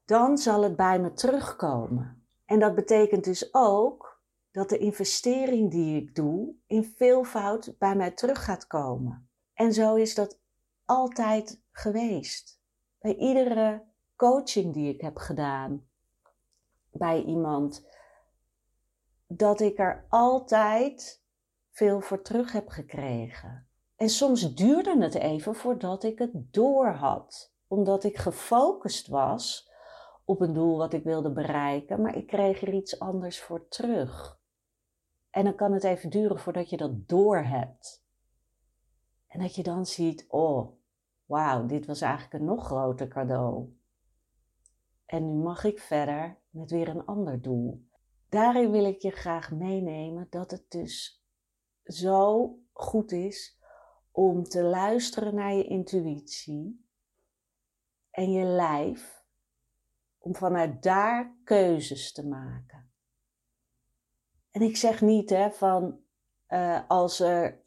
dan 0.06 0.38
zal 0.38 0.64
het 0.64 0.76
bij 0.76 1.00
me 1.00 1.14
terugkomen. 1.14 2.28
En 2.46 2.60
dat 2.60 2.76
betekent 2.76 3.24
dus 3.24 3.54
ook 3.54 4.22
dat 4.52 4.70
de 4.70 4.78
investering 4.78 5.72
die 5.72 6.02
ik 6.02 6.16
doe 6.16 6.56
in 6.68 6.84
veelvoud 6.84 7.76
bij 7.78 7.96
mij 7.96 8.12
terug 8.12 8.44
gaat 8.44 8.68
komen. 8.68 9.30
En 9.54 9.74
zo 9.74 9.96
is 9.96 10.16
dat 10.16 10.40
altijd 10.86 11.62
geweest. 11.72 12.62
Bij 13.00 13.16
iedere 13.16 13.84
coaching 14.18 14.74
die 14.74 14.94
ik 14.94 15.02
heb 15.02 15.18
gedaan 15.18 15.88
bij 16.92 17.24
iemand, 17.24 17.88
dat 19.28 19.60
ik 19.60 19.80
er 19.80 20.06
altijd 20.10 21.24
veel 21.72 22.02
voor 22.02 22.22
terug 22.22 22.52
heb 22.52 22.70
gekregen. 22.70 23.68
En 23.96 24.10
soms 24.10 24.56
duurde 24.56 25.02
het 25.02 25.16
even 25.16 25.56
voordat 25.56 26.04
ik 26.04 26.20
het 26.20 26.54
door 26.54 26.88
had, 26.88 27.54
omdat 27.68 28.04
ik 28.04 28.18
gefocust 28.18 29.08
was 29.08 29.72
op 30.26 30.42
een 30.42 30.54
doel 30.54 30.78
wat 30.78 30.94
ik 30.94 31.04
wilde 31.04 31.32
bereiken, 31.32 32.02
maar 32.02 32.16
ik 32.16 32.28
kreeg 32.28 32.62
er 32.62 32.74
iets 32.74 33.00
anders 33.00 33.42
voor 33.42 33.68
terug. 33.68 34.40
En 35.30 35.44
dan 35.44 35.56
kan 35.56 35.72
het 35.72 35.84
even 35.84 36.10
duren 36.10 36.40
voordat 36.40 36.70
je 36.70 36.78
dat 36.78 37.08
door 37.08 37.38
hebt. 37.38 38.06
En 39.28 39.40
dat 39.40 39.56
je 39.56 39.64
dan 39.64 39.86
ziet, 39.86 40.26
oh, 40.28 40.72
wauw, 41.26 41.66
dit 41.66 41.86
was 41.86 42.02
eigenlijk 42.02 42.34
een 42.34 42.46
nog 42.46 42.66
groter 42.66 43.08
cadeau. 43.08 43.77
En 45.08 45.26
nu 45.26 45.44
mag 45.44 45.64
ik 45.64 45.80
verder 45.80 46.38
met 46.50 46.72
weer 46.72 46.88
een 46.88 47.06
ander 47.06 47.42
doel. 47.42 47.86
Daarin 48.30 48.72
wil 48.72 48.86
ik 48.86 49.02
je 49.02 49.12
graag 49.12 49.52
meenemen 49.52 50.28
dat 50.30 50.52
het 50.52 50.72
dus 50.72 51.24
zo 51.84 52.52
goed 52.74 53.12
is 53.12 53.60
om 54.12 54.44
te 54.44 54.64
luisteren 54.64 55.36
naar 55.36 55.54
je 55.54 55.68
intuïtie 55.68 56.86
en 58.10 58.32
je 58.32 58.44
lijf, 58.44 59.24
om 60.18 60.36
vanuit 60.36 60.84
daar 60.84 61.36
keuzes 61.44 62.12
te 62.12 62.28
maken. 62.28 62.92
En 64.52 64.62
ik 64.62 64.78
zeg 64.78 65.02
niet 65.02 65.30
hè, 65.30 65.52
van 65.52 66.00
uh, 66.50 66.82
als 66.88 67.20
er 67.20 67.62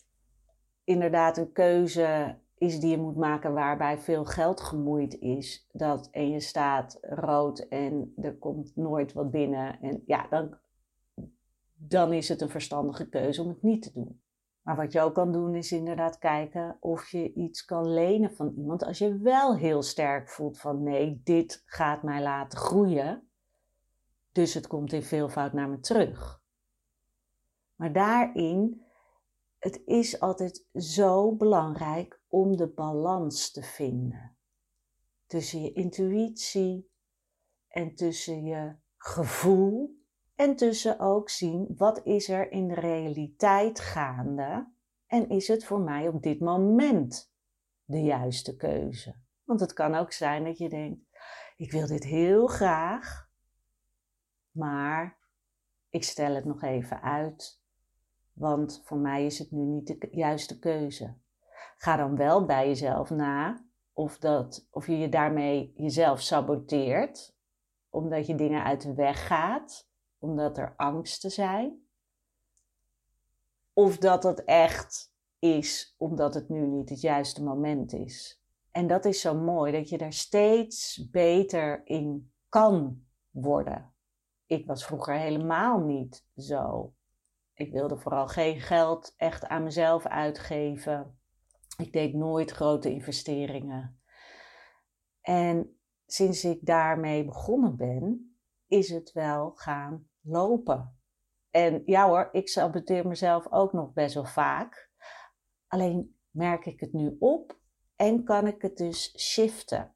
inderdaad 0.84 1.36
een 1.36 1.52
keuze 1.52 2.39
is 2.60 2.80
die 2.80 2.90
je 2.90 2.98
moet 2.98 3.16
maken 3.16 3.52
waarbij 3.52 3.98
veel 3.98 4.24
geld 4.24 4.60
gemoeid 4.60 5.18
is, 5.18 5.68
dat 5.72 6.08
en 6.10 6.30
je 6.30 6.40
staat 6.40 6.98
rood 7.00 7.58
en 7.58 8.12
er 8.16 8.38
komt 8.38 8.76
nooit 8.76 9.12
wat 9.12 9.30
binnen. 9.30 9.80
En 9.80 10.02
ja, 10.06 10.26
dan, 10.28 10.58
dan 11.74 12.12
is 12.12 12.28
het 12.28 12.40
een 12.40 12.48
verstandige 12.48 13.08
keuze 13.08 13.42
om 13.42 13.48
het 13.48 13.62
niet 13.62 13.82
te 13.82 13.92
doen. 13.92 14.22
Maar 14.62 14.76
wat 14.76 14.92
je 14.92 15.00
ook 15.00 15.14
kan 15.14 15.32
doen 15.32 15.54
is 15.54 15.72
inderdaad 15.72 16.18
kijken 16.18 16.76
of 16.80 17.08
je 17.08 17.32
iets 17.32 17.64
kan 17.64 17.92
lenen 17.92 18.34
van 18.34 18.52
iemand 18.56 18.84
als 18.84 18.98
je 18.98 19.18
wel 19.18 19.56
heel 19.56 19.82
sterk 19.82 20.28
voelt 20.28 20.58
van 20.58 20.82
nee, 20.82 21.20
dit 21.24 21.62
gaat 21.66 22.02
mij 22.02 22.22
laten 22.22 22.58
groeien. 22.58 23.28
Dus 24.32 24.54
het 24.54 24.66
komt 24.66 24.92
in 24.92 25.02
veelvoud 25.02 25.52
naar 25.52 25.68
me 25.68 25.80
terug. 25.80 26.42
Maar 27.74 27.92
daarin, 27.92 28.82
het 29.58 29.82
is 29.84 30.20
altijd 30.20 30.66
zo 30.74 31.36
belangrijk 31.36 32.19
om 32.30 32.56
de 32.56 32.68
balans 32.68 33.50
te 33.50 33.62
vinden. 33.62 34.36
Tussen 35.26 35.62
je 35.62 35.72
intuïtie 35.72 36.90
en 37.68 37.94
tussen 37.94 38.44
je 38.44 38.74
gevoel 38.96 39.98
en 40.34 40.56
tussen 40.56 40.98
ook 40.98 41.30
zien 41.30 41.74
wat 41.76 42.06
is 42.06 42.28
er 42.28 42.50
in 42.52 42.68
de 42.68 42.74
realiteit 42.74 43.80
gaande 43.80 44.72
en 45.06 45.28
is 45.28 45.48
het 45.48 45.64
voor 45.64 45.80
mij 45.80 46.08
op 46.08 46.22
dit 46.22 46.40
moment 46.40 47.32
de 47.84 48.02
juiste 48.02 48.56
keuze. 48.56 49.14
Want 49.44 49.60
het 49.60 49.72
kan 49.72 49.94
ook 49.94 50.12
zijn 50.12 50.44
dat 50.44 50.58
je 50.58 50.68
denkt, 50.68 51.00
ik 51.56 51.72
wil 51.72 51.86
dit 51.86 52.04
heel 52.04 52.46
graag, 52.46 53.30
maar 54.50 55.18
ik 55.88 56.04
stel 56.04 56.34
het 56.34 56.44
nog 56.44 56.62
even 56.62 57.02
uit, 57.02 57.62
want 58.32 58.82
voor 58.84 58.98
mij 58.98 59.26
is 59.26 59.38
het 59.38 59.50
nu 59.50 59.62
niet 59.62 59.86
de 59.86 60.08
juiste 60.10 60.58
keuze. 60.58 61.16
Ga 61.82 61.96
dan 61.96 62.16
wel 62.16 62.44
bij 62.44 62.66
jezelf 62.66 63.10
na 63.10 63.64
of, 63.92 64.18
dat, 64.18 64.66
of 64.70 64.86
je 64.86 64.98
je 64.98 65.08
daarmee 65.08 65.72
jezelf 65.76 66.20
saboteert, 66.20 67.34
omdat 67.88 68.26
je 68.26 68.34
dingen 68.34 68.64
uit 68.64 68.82
de 68.82 68.94
weg 68.94 69.26
gaat 69.26 69.88
omdat 70.18 70.58
er 70.58 70.74
angsten 70.76 71.30
zijn. 71.30 71.84
Of 73.72 73.98
dat 73.98 74.22
het 74.22 74.44
echt 74.44 75.12
is 75.38 75.94
omdat 75.98 76.34
het 76.34 76.48
nu 76.48 76.66
niet 76.66 76.88
het 76.88 77.00
juiste 77.00 77.42
moment 77.42 77.92
is. 77.92 78.42
En 78.70 78.86
dat 78.86 79.04
is 79.04 79.20
zo 79.20 79.34
mooi 79.34 79.72
dat 79.72 79.88
je 79.88 79.98
daar 79.98 80.12
steeds 80.12 81.08
beter 81.10 81.86
in 81.86 82.32
kan 82.48 83.04
worden. 83.30 83.94
Ik 84.46 84.66
was 84.66 84.84
vroeger 84.86 85.14
helemaal 85.14 85.78
niet 85.78 86.26
zo. 86.36 86.94
Ik 87.54 87.72
wilde 87.72 87.98
vooral 87.98 88.28
geen 88.28 88.60
geld 88.60 89.14
echt 89.16 89.46
aan 89.46 89.62
mezelf 89.62 90.06
uitgeven. 90.06 91.19
Ik 91.80 91.92
deed 91.92 92.14
nooit 92.14 92.50
grote 92.50 92.90
investeringen. 92.90 94.00
En 95.20 95.80
sinds 96.06 96.44
ik 96.44 96.66
daarmee 96.66 97.24
begonnen 97.24 97.76
ben, 97.76 98.34
is 98.66 98.88
het 98.88 99.12
wel 99.12 99.50
gaan 99.54 100.08
lopen. 100.20 100.98
En 101.50 101.82
ja 101.86 102.08
hoor, 102.08 102.28
ik 102.32 102.48
saboteer 102.48 103.06
mezelf 103.06 103.52
ook 103.52 103.72
nog 103.72 103.92
best 103.92 104.14
wel 104.14 104.24
vaak. 104.24 104.90
Alleen 105.66 106.16
merk 106.30 106.66
ik 106.66 106.80
het 106.80 106.92
nu 106.92 107.16
op 107.18 107.58
en 107.96 108.24
kan 108.24 108.46
ik 108.46 108.62
het 108.62 108.76
dus 108.76 109.14
shiften. 109.18 109.94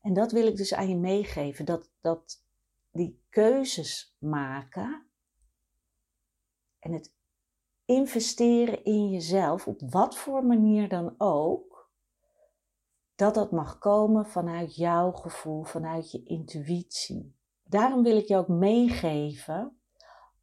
En 0.00 0.14
dat 0.14 0.32
wil 0.32 0.46
ik 0.46 0.56
dus 0.56 0.74
aan 0.74 0.88
je 0.88 0.96
meegeven. 0.96 1.64
Dat, 1.64 1.90
dat 2.00 2.44
die 2.90 3.22
keuzes 3.28 4.16
maken 4.18 5.06
en 6.78 6.92
het 6.92 7.15
investeren 7.86 8.84
in 8.84 9.10
jezelf, 9.10 9.66
op 9.66 9.80
wat 9.90 10.16
voor 10.16 10.44
manier 10.44 10.88
dan 10.88 11.14
ook, 11.18 11.90
dat 13.14 13.34
dat 13.34 13.50
mag 13.50 13.78
komen 13.78 14.26
vanuit 14.26 14.76
jouw 14.76 15.12
gevoel, 15.12 15.64
vanuit 15.64 16.10
je 16.10 16.22
intuïtie. 16.22 17.36
Daarom 17.62 18.02
wil 18.02 18.16
ik 18.16 18.28
je 18.28 18.36
ook 18.36 18.48
meegeven 18.48 19.80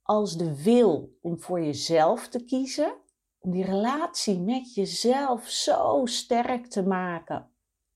als 0.02 0.38
de 0.38 0.64
wil 0.64 1.18
om 1.22 1.42
voor 1.42 1.62
jezelf 1.62 2.28
te 2.28 2.44
kiezen, 2.44 2.98
om 3.40 3.52
die 3.52 3.66
relatie 3.66 4.40
met 4.40 4.74
jezelf 4.74 5.48
zo 5.48 6.02
sterk 6.06 6.66
te 6.66 6.84
maken, 6.84 7.52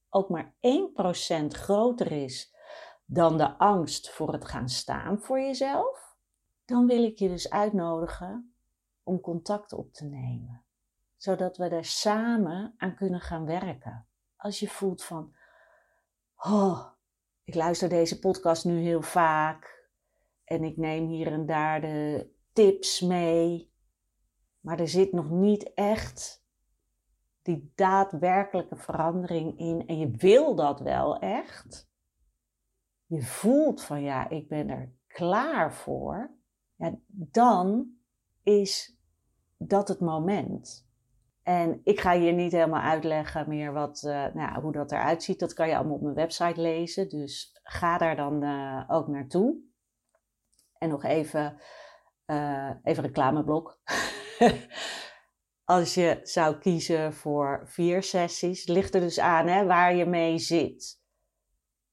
ook 0.09 0.29
maar 0.29 0.55
1% 1.43 1.47
groter 1.47 2.11
is 2.11 2.55
dan 3.05 3.37
de 3.37 3.57
angst 3.57 4.09
voor 4.09 4.31
het 4.31 4.45
gaan 4.45 4.69
staan 4.69 5.19
voor 5.19 5.39
jezelf, 5.39 6.15
dan 6.65 6.85
wil 6.85 7.03
ik 7.03 7.19
je 7.19 7.27
dus 7.27 7.49
uitnodigen 7.49 8.56
om 9.07 9.19
contact 9.19 9.73
op 9.73 9.93
te 9.93 10.05
nemen, 10.05 10.63
zodat 11.15 11.57
we 11.57 11.67
er 11.67 11.85
samen 11.85 12.73
aan 12.77 12.95
kunnen 12.95 13.21
gaan 13.21 13.45
werken. 13.45 14.07
Als 14.35 14.59
je 14.59 14.67
voelt 14.67 15.03
van, 15.03 15.35
oh, 16.35 16.87
ik 17.43 17.55
luister 17.55 17.89
deze 17.89 18.19
podcast 18.19 18.65
nu 18.65 18.79
heel 18.79 19.01
vaak 19.01 19.89
en 20.43 20.63
ik 20.63 20.77
neem 20.77 21.07
hier 21.07 21.31
en 21.31 21.45
daar 21.45 21.81
de 21.81 22.29
tips 22.53 23.01
mee, 23.01 23.73
maar 24.59 24.79
er 24.79 24.87
zit 24.87 25.11
nog 25.11 25.29
niet 25.29 25.73
echt 25.73 26.45
die 27.41 27.71
daadwerkelijke 27.75 28.75
verandering 28.75 29.59
in 29.59 29.87
en 29.87 29.97
je 29.97 30.11
wil 30.11 30.55
dat 30.55 30.79
wel 30.79 31.19
echt. 31.19 31.89
Je 33.05 33.21
voelt 33.21 33.83
van 33.83 34.01
ja, 34.01 34.29
ik 34.29 34.47
ben 34.47 34.69
er 34.69 34.91
klaar 35.07 35.73
voor. 35.73 36.31
Ja, 36.75 36.99
dan 37.07 37.95
is 38.43 38.96
dat 39.57 39.87
het 39.87 39.99
moment. 39.99 40.87
En 41.43 41.81
ik 41.83 41.99
ga 41.99 42.17
hier 42.17 42.33
niet 42.33 42.51
helemaal 42.51 42.81
uitleggen 42.81 43.49
meer 43.49 43.73
wat, 43.73 44.03
uh, 44.05 44.25
nou, 44.33 44.61
hoe 44.61 44.71
dat 44.71 44.91
eruit 44.91 45.23
ziet. 45.23 45.39
Dat 45.39 45.53
kan 45.53 45.67
je 45.67 45.75
allemaal 45.75 45.95
op 45.95 46.01
mijn 46.01 46.15
website 46.15 46.61
lezen. 46.61 47.09
Dus 47.09 47.59
ga 47.63 47.97
daar 47.97 48.15
dan 48.15 48.43
uh, 48.43 48.83
ook 48.87 49.07
naartoe. 49.07 49.57
En 50.77 50.89
nog 50.89 51.03
even, 51.03 51.61
uh, 52.25 52.71
even 52.83 53.03
reclameblok. 53.03 53.79
Als 55.63 55.93
je 55.93 56.19
zou 56.23 56.57
kiezen 56.57 57.13
voor 57.13 57.61
vier 57.65 58.03
sessies, 58.03 58.67
ligt 58.67 58.95
er 58.95 59.01
dus 59.01 59.19
aan 59.19 59.47
hè, 59.47 59.65
waar 59.65 59.95
je 59.95 60.05
mee 60.05 60.37
zit. 60.37 61.01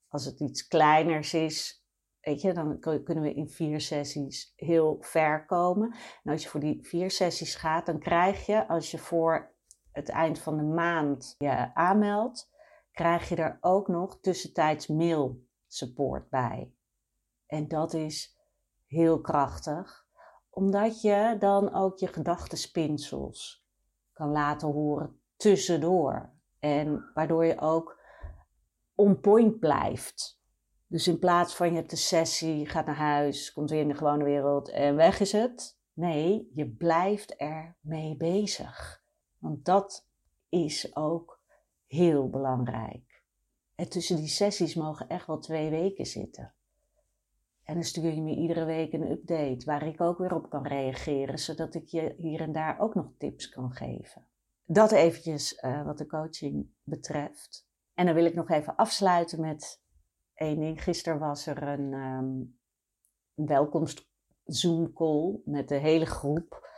Als 0.09 0.25
het 0.25 0.40
iets 0.40 0.66
kleiners 0.66 1.35
is, 1.35 1.83
weet 2.24 2.40
je, 2.40 2.52
dan 2.52 2.78
kunnen 2.80 3.22
we 3.22 3.34
in 3.34 3.48
vier 3.48 3.80
sessies 3.80 4.52
heel 4.56 4.96
ver 5.00 5.46
komen. 5.46 5.94
En 6.22 6.32
als 6.32 6.42
je 6.42 6.48
voor 6.48 6.60
die 6.60 6.86
vier 6.86 7.10
sessies 7.10 7.54
gaat, 7.54 7.86
dan 7.86 7.98
krijg 7.98 8.46
je, 8.46 8.68
als 8.68 8.90
je 8.90 8.98
voor 8.98 9.54
het 9.92 10.08
eind 10.08 10.38
van 10.38 10.56
de 10.56 10.62
maand 10.62 11.34
je 11.38 11.74
aanmeldt, 11.74 12.50
krijg 12.92 13.28
je 13.28 13.36
er 13.36 13.58
ook 13.60 13.88
nog 13.88 14.20
tussentijds 14.20 14.86
mail 14.86 15.46
support 15.66 16.30
bij. 16.30 16.72
En 17.46 17.68
dat 17.68 17.92
is 17.92 18.38
heel 18.86 19.20
krachtig, 19.20 20.06
omdat 20.50 21.00
je 21.02 21.36
dan 21.38 21.74
ook 21.74 21.98
je 21.98 22.06
gedachtenspinsels 22.06 23.66
kan 24.12 24.30
laten 24.30 24.68
horen 24.68 25.20
tussendoor. 25.36 26.32
En 26.58 27.10
waardoor 27.14 27.44
je 27.44 27.60
ook 27.60 27.98
on 28.94 29.20
point 29.20 29.58
blijft. 29.58 30.42
Dus 30.94 31.08
in 31.08 31.18
plaats 31.18 31.54
van 31.54 31.68
je 31.68 31.74
hebt 31.74 31.90
de 31.90 31.96
sessie, 31.96 32.66
gaat 32.66 32.86
naar 32.86 32.96
huis, 32.96 33.52
komt 33.52 33.70
weer 33.70 33.80
in 33.80 33.88
de 33.88 33.94
gewone 33.94 34.24
wereld 34.24 34.68
en 34.68 34.96
weg 34.96 35.20
is 35.20 35.32
het. 35.32 35.78
Nee, 35.92 36.50
je 36.52 36.68
blijft 36.68 37.34
er 37.36 37.76
mee 37.80 38.16
bezig. 38.16 39.02
Want 39.38 39.64
dat 39.64 40.06
is 40.48 40.96
ook 40.96 41.40
heel 41.86 42.28
belangrijk. 42.30 43.22
En 43.74 43.88
tussen 43.88 44.16
die 44.16 44.28
sessies 44.28 44.74
mogen 44.74 45.08
echt 45.08 45.26
wel 45.26 45.38
twee 45.38 45.70
weken 45.70 46.07
zitten. 46.07 46.54
En 47.62 47.74
dan 47.74 47.85
stuur 47.85 48.14
je 48.14 48.22
me 48.22 48.37
iedere 48.37 48.64
week 48.64 48.92
een 48.92 49.11
update 49.11 49.64
waar 49.64 49.87
ik 49.87 50.00
ook 50.00 50.18
weer 50.18 50.35
op 50.35 50.50
kan 50.50 50.66
reageren, 50.66 51.38
zodat 51.38 51.74
ik 51.74 51.87
je 51.87 52.14
hier 52.18 52.40
en 52.40 52.52
daar 52.52 52.80
ook 52.80 52.94
nog 52.94 53.07
tips 53.18 53.48
kan 53.48 53.72
geven. 53.72 54.26
Dat 54.64 54.92
eventjes 54.92 55.62
uh, 55.62 55.85
wat 55.85 55.98
de 55.98 56.07
coaching 56.07 56.66
betreft. 56.83 57.66
En 57.94 58.07
dan 58.07 58.14
wil 58.14 58.24
ik 58.24 58.35
nog 58.35 58.50
even 58.50 58.76
afsluiten 58.76 59.40
met 59.40 59.83
één 60.35 60.61
ding. 60.61 60.83
Gisteren 60.83 61.18
was 61.18 61.47
er 61.47 61.62
een 61.62 61.92
um, 61.92 62.59
welkomst 63.35 64.09
Zoom 64.44 64.92
call 64.92 65.40
met 65.44 65.68
de 65.68 65.75
hele 65.75 66.07
groep 66.07 66.68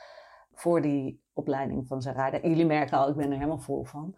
voor 0.53 0.83
die 0.83 1.25
opleiding 1.33 1.87
van 1.87 2.03
Zarada. 2.03 2.41
Jullie 2.41 2.67
merken 2.67 2.99
al, 2.99 3.09
ik 3.09 3.17
ben 3.17 3.31
er 3.31 3.37
helemaal 3.37 3.59
vol 3.59 3.85
van. 3.85 4.15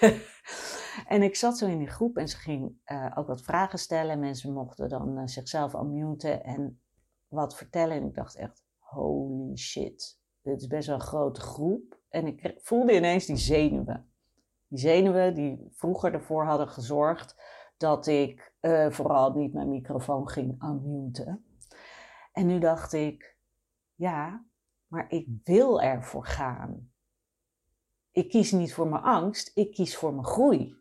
en 1.14 1.22
ik 1.22 1.36
zat 1.36 1.58
zo 1.58 1.66
in 1.66 1.78
die 1.78 1.88
groep 1.88 2.16
en 2.16 2.28
ze 2.28 2.36
ging 2.36 2.78
uh, 2.86 3.12
ook 3.14 3.26
wat 3.26 3.42
vragen 3.42 3.78
stellen. 3.78 4.18
Mensen 4.18 4.52
mochten 4.52 4.88
dan 4.88 5.18
uh, 5.18 5.26
zichzelf 5.26 5.74
unmuten 5.74 6.44
en 6.44 6.80
wat 7.28 7.56
vertellen. 7.56 7.96
En 7.96 8.06
ik 8.06 8.14
dacht 8.14 8.36
echt, 8.36 8.64
holy 8.78 9.56
shit, 9.56 10.20
dit 10.42 10.60
is 10.60 10.66
best 10.66 10.86
wel 10.86 10.96
een 10.96 11.02
grote 11.02 11.40
groep. 11.40 11.98
En 12.08 12.26
ik 12.26 12.54
voelde 12.56 12.94
ineens 12.94 13.26
die 13.26 13.36
zenuwen. 13.36 14.12
Die 14.66 14.78
zenuwen 14.78 15.34
die 15.34 15.66
vroeger 15.70 16.14
ervoor 16.14 16.44
hadden 16.44 16.68
gezorgd 16.68 17.36
dat 17.80 18.06
ik 18.06 18.54
uh, 18.60 18.90
vooral 18.90 19.32
niet 19.32 19.52
mijn 19.52 19.68
microfoon 19.68 20.28
ging 20.28 20.62
unmuten. 20.62 21.44
En 22.32 22.46
nu 22.46 22.58
dacht 22.58 22.92
ik, 22.92 23.36
ja, 23.94 24.44
maar 24.86 25.10
ik 25.10 25.28
wil 25.44 25.80
ervoor 25.80 26.26
gaan. 26.26 26.90
Ik 28.10 28.28
kies 28.28 28.52
niet 28.52 28.74
voor 28.74 28.88
mijn 28.88 29.02
angst, 29.02 29.50
ik 29.54 29.72
kies 29.72 29.96
voor 29.96 30.12
mijn 30.12 30.26
groei. 30.26 30.74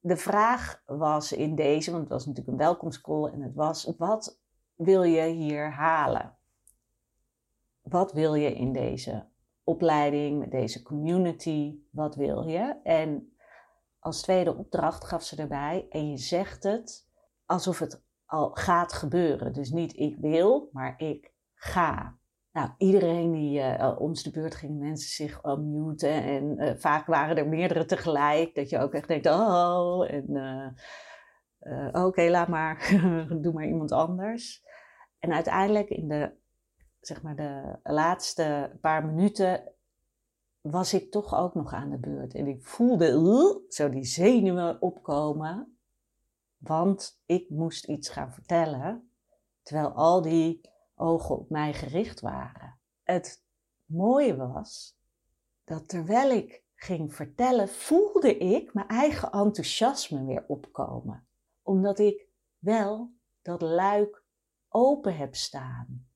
De 0.00 0.16
vraag 0.16 0.82
was 0.86 1.32
in 1.32 1.54
deze, 1.54 1.90
want 1.90 2.02
het 2.02 2.12
was 2.12 2.26
natuurlijk 2.26 2.52
een 2.52 2.64
welkomstcall 2.64 3.32
en 3.32 3.40
het 3.40 3.54
was, 3.54 3.94
wat 3.96 4.40
wil 4.74 5.02
je 5.02 5.26
hier 5.26 5.70
halen? 5.72 6.38
Wat 7.82 8.12
wil 8.12 8.34
je 8.34 8.54
in 8.54 8.72
deze 8.72 9.28
opleiding, 9.64 10.38
met 10.38 10.50
deze 10.50 10.82
community? 10.82 11.78
Wat 11.90 12.14
wil 12.14 12.42
je? 12.48 12.80
En 12.82 13.29
als 14.00 14.22
tweede 14.22 14.56
opdracht 14.56 15.04
gaf 15.04 15.22
ze 15.22 15.36
erbij, 15.36 15.86
en 15.90 16.10
je 16.10 16.16
zegt 16.16 16.62
het 16.62 17.08
alsof 17.46 17.78
het 17.78 18.02
al 18.26 18.50
gaat 18.52 18.92
gebeuren. 18.92 19.52
Dus 19.52 19.70
niet 19.70 19.96
ik 19.96 20.16
wil, 20.16 20.68
maar 20.72 20.94
ik 20.96 21.32
ga. 21.54 22.18
Nou, 22.52 22.70
iedereen 22.78 23.32
die 23.32 23.58
uh, 23.58 24.12
de 24.12 24.30
beurt 24.30 24.54
ging 24.54 24.78
mensen 24.78 25.10
zich 25.10 25.44
unmuten. 25.44 26.24
En 26.24 26.62
uh, 26.62 26.72
vaak 26.76 27.06
waren 27.06 27.36
er 27.36 27.48
meerdere 27.48 27.84
tegelijk. 27.84 28.54
Dat 28.54 28.70
je 28.70 28.78
ook 28.78 28.92
echt 28.92 29.08
denkt, 29.08 29.26
oh, 29.26 30.12
en 30.12 30.24
uh, 31.60 32.04
oké, 32.04 32.22
laat 32.22 32.48
maar, 32.48 32.90
doe 33.42 33.52
maar 33.52 33.66
iemand 33.66 33.92
anders. 33.92 34.64
En 35.18 35.32
uiteindelijk 35.32 35.88
in 35.88 36.08
de, 36.08 36.32
zeg 37.00 37.22
maar, 37.22 37.36
de 37.36 37.78
laatste 37.82 38.76
paar 38.80 39.06
minuten 39.06 39.74
was 40.60 40.94
ik 40.94 41.10
toch 41.10 41.34
ook 41.34 41.54
nog 41.54 41.72
aan 41.72 41.90
de 41.90 41.98
beurt. 41.98 42.34
En 42.34 42.46
ik 42.46 42.64
voelde 42.64 43.64
zo 43.68 43.88
die 43.88 44.04
zenuwen 44.04 44.82
opkomen. 44.82 45.78
Want 46.58 47.20
ik 47.26 47.50
moest 47.50 47.84
iets 47.84 48.08
gaan 48.08 48.32
vertellen. 48.32 49.10
Terwijl 49.62 49.88
al 49.92 50.22
die 50.22 50.70
ogen 50.94 51.38
op 51.38 51.50
mij 51.50 51.72
gericht 51.72 52.20
waren. 52.20 52.78
Het 53.02 53.44
mooie 53.84 54.36
was 54.36 54.98
dat 55.64 55.88
terwijl 55.88 56.30
ik 56.30 56.62
ging 56.74 57.14
vertellen, 57.14 57.68
voelde 57.68 58.36
ik 58.36 58.74
mijn 58.74 58.88
eigen 58.88 59.30
enthousiasme 59.30 60.24
weer 60.24 60.44
opkomen. 60.46 61.26
Omdat 61.62 61.98
ik 61.98 62.28
wel 62.58 63.12
dat 63.42 63.62
luik 63.62 64.24
open 64.68 65.16
heb 65.16 65.34
staan. 65.34 66.08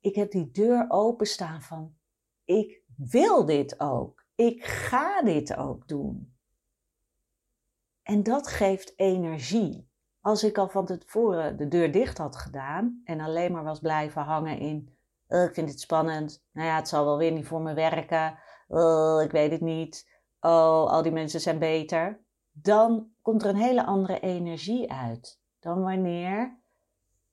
Ik 0.00 0.14
heb 0.14 0.30
die 0.30 0.50
deur 0.50 0.86
open 0.88 1.26
staan 1.26 1.62
van 1.62 1.96
ik 2.44 2.82
wil 2.96 3.44
dit 3.44 3.80
ook. 3.80 4.24
Ik 4.34 4.64
ga 4.64 5.22
dit 5.22 5.56
ook 5.56 5.88
doen. 5.88 6.34
En 8.02 8.22
dat 8.22 8.48
geeft 8.48 8.92
energie. 8.96 9.90
Als 10.20 10.44
ik 10.44 10.58
al 10.58 10.68
van 10.68 10.86
tevoren 10.86 11.56
de 11.56 11.68
deur 11.68 11.92
dicht 11.92 12.18
had 12.18 12.36
gedaan 12.36 13.00
en 13.04 13.20
alleen 13.20 13.52
maar 13.52 13.64
was 13.64 13.78
blijven 13.78 14.22
hangen 14.22 14.58
in, 14.58 14.96
ik 15.28 15.50
vind 15.54 15.70
het 15.70 15.80
spannend, 15.80 16.44
nou 16.52 16.66
ja, 16.66 16.76
het 16.76 16.88
zal 16.88 17.04
wel 17.04 17.18
weer 17.18 17.32
niet 17.32 17.46
voor 17.46 17.60
me 17.60 17.74
werken, 17.74 18.38
ik 19.24 19.30
weet 19.30 19.50
het 19.50 19.60
niet, 19.60 20.20
oh, 20.40 20.90
al 20.90 21.02
die 21.02 21.12
mensen 21.12 21.40
zijn 21.40 21.58
beter, 21.58 22.24
dan 22.52 23.10
komt 23.22 23.42
er 23.42 23.48
een 23.48 23.56
hele 23.56 23.84
andere 23.84 24.20
energie 24.20 24.92
uit 24.92 25.40
dan 25.66 25.82
wanneer 25.82 26.58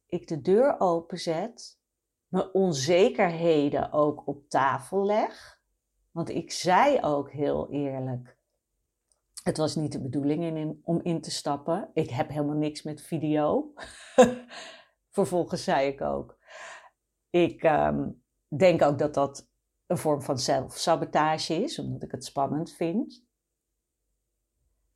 ik 0.06 0.28
de 0.28 0.42
deur 0.42 0.80
openzet, 0.80 1.80
mijn 2.28 2.54
onzekerheden 2.54 3.92
ook 3.92 4.28
op 4.28 4.50
tafel 4.50 5.06
leg. 5.06 5.53
Want 6.14 6.30
ik 6.30 6.52
zei 6.52 7.02
ook 7.02 7.32
heel 7.32 7.72
eerlijk, 7.72 8.38
het 9.44 9.58
was 9.58 9.76
niet 9.76 9.92
de 9.92 10.02
bedoeling 10.02 10.44
in, 10.44 10.82
om 10.84 11.00
in 11.02 11.22
te 11.22 11.32
stappen. 11.32 11.90
Ik 11.94 12.10
heb 12.10 12.30
helemaal 12.30 12.56
niks 12.56 12.84
met 12.84 13.02
video. 13.02 13.74
Vervolgens 15.10 15.64
zei 15.64 15.88
ik 15.88 16.02
ook. 16.02 16.38
Ik 17.30 17.64
um, 17.64 18.24
denk 18.48 18.82
ook 18.82 18.98
dat 19.00 19.14
dat 19.14 19.50
een 19.86 19.98
vorm 19.98 20.22
van 20.22 20.40
zelfsabotage 20.40 21.54
is, 21.54 21.80
omdat 21.80 22.04
ik 22.04 22.12
het 22.12 22.26
spannend 22.26 22.72
vind. 22.72 23.26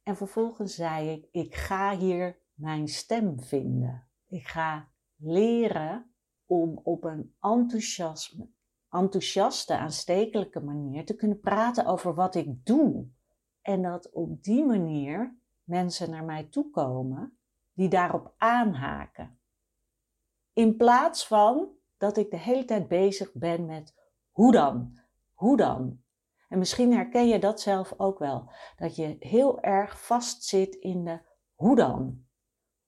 En 0.04 0.18
vervolgens 0.18 0.76
zei 0.76 1.10
ik, 1.10 1.28
ik 1.32 1.56
ga 1.56 1.98
hier 1.98 2.40
mijn 2.54 2.88
stem 2.88 3.40
vinden. 3.40 4.08
Ik 4.28 4.48
ga 4.48 4.92
leren 5.16 6.12
om 6.46 6.80
op 6.84 7.04
een 7.04 7.36
enthousiasme, 7.40 8.50
enthousiaste, 8.92 9.78
aanstekelijke 9.78 10.60
manier 10.60 11.06
te 11.06 11.16
kunnen 11.16 11.40
praten 11.40 11.86
over 11.86 12.14
wat 12.14 12.36
ik 12.36 12.66
doe. 12.66 13.08
En 13.62 13.82
dat 13.82 14.12
op 14.12 14.44
die 14.44 14.66
manier 14.66 15.38
mensen 15.64 16.10
naar 16.10 16.24
mij 16.24 16.44
toe 16.44 16.70
komen 16.70 17.38
die 17.74 17.90
daarop 17.90 18.34
aanhaken. 18.38 19.40
In 20.54 20.76
plaats 20.76 21.28
van 21.28 21.70
dat 21.98 22.18
ik 22.18 22.32
de 22.32 22.38
hele 22.38 22.66
tijd 22.66 22.88
bezig 22.88 23.34
ben 23.34 23.66
met 23.66 23.96
hoe 24.32 24.52
dan? 24.52 25.00
Hoe 25.34 25.58
dan? 25.58 26.02
En 26.50 26.58
misschien 26.58 26.94
herken 26.94 27.28
je 27.28 27.40
dat 27.40 27.62
zelf 27.62 27.94
ook 27.98 28.20
wel. 28.20 28.52
Dat 28.76 28.96
je 28.96 29.16
heel 29.20 29.62
erg 29.62 30.06
vastzit 30.06 30.76
in 30.76 31.04
de 31.04 31.20
hoe 31.56 31.76
dan? 31.76 32.26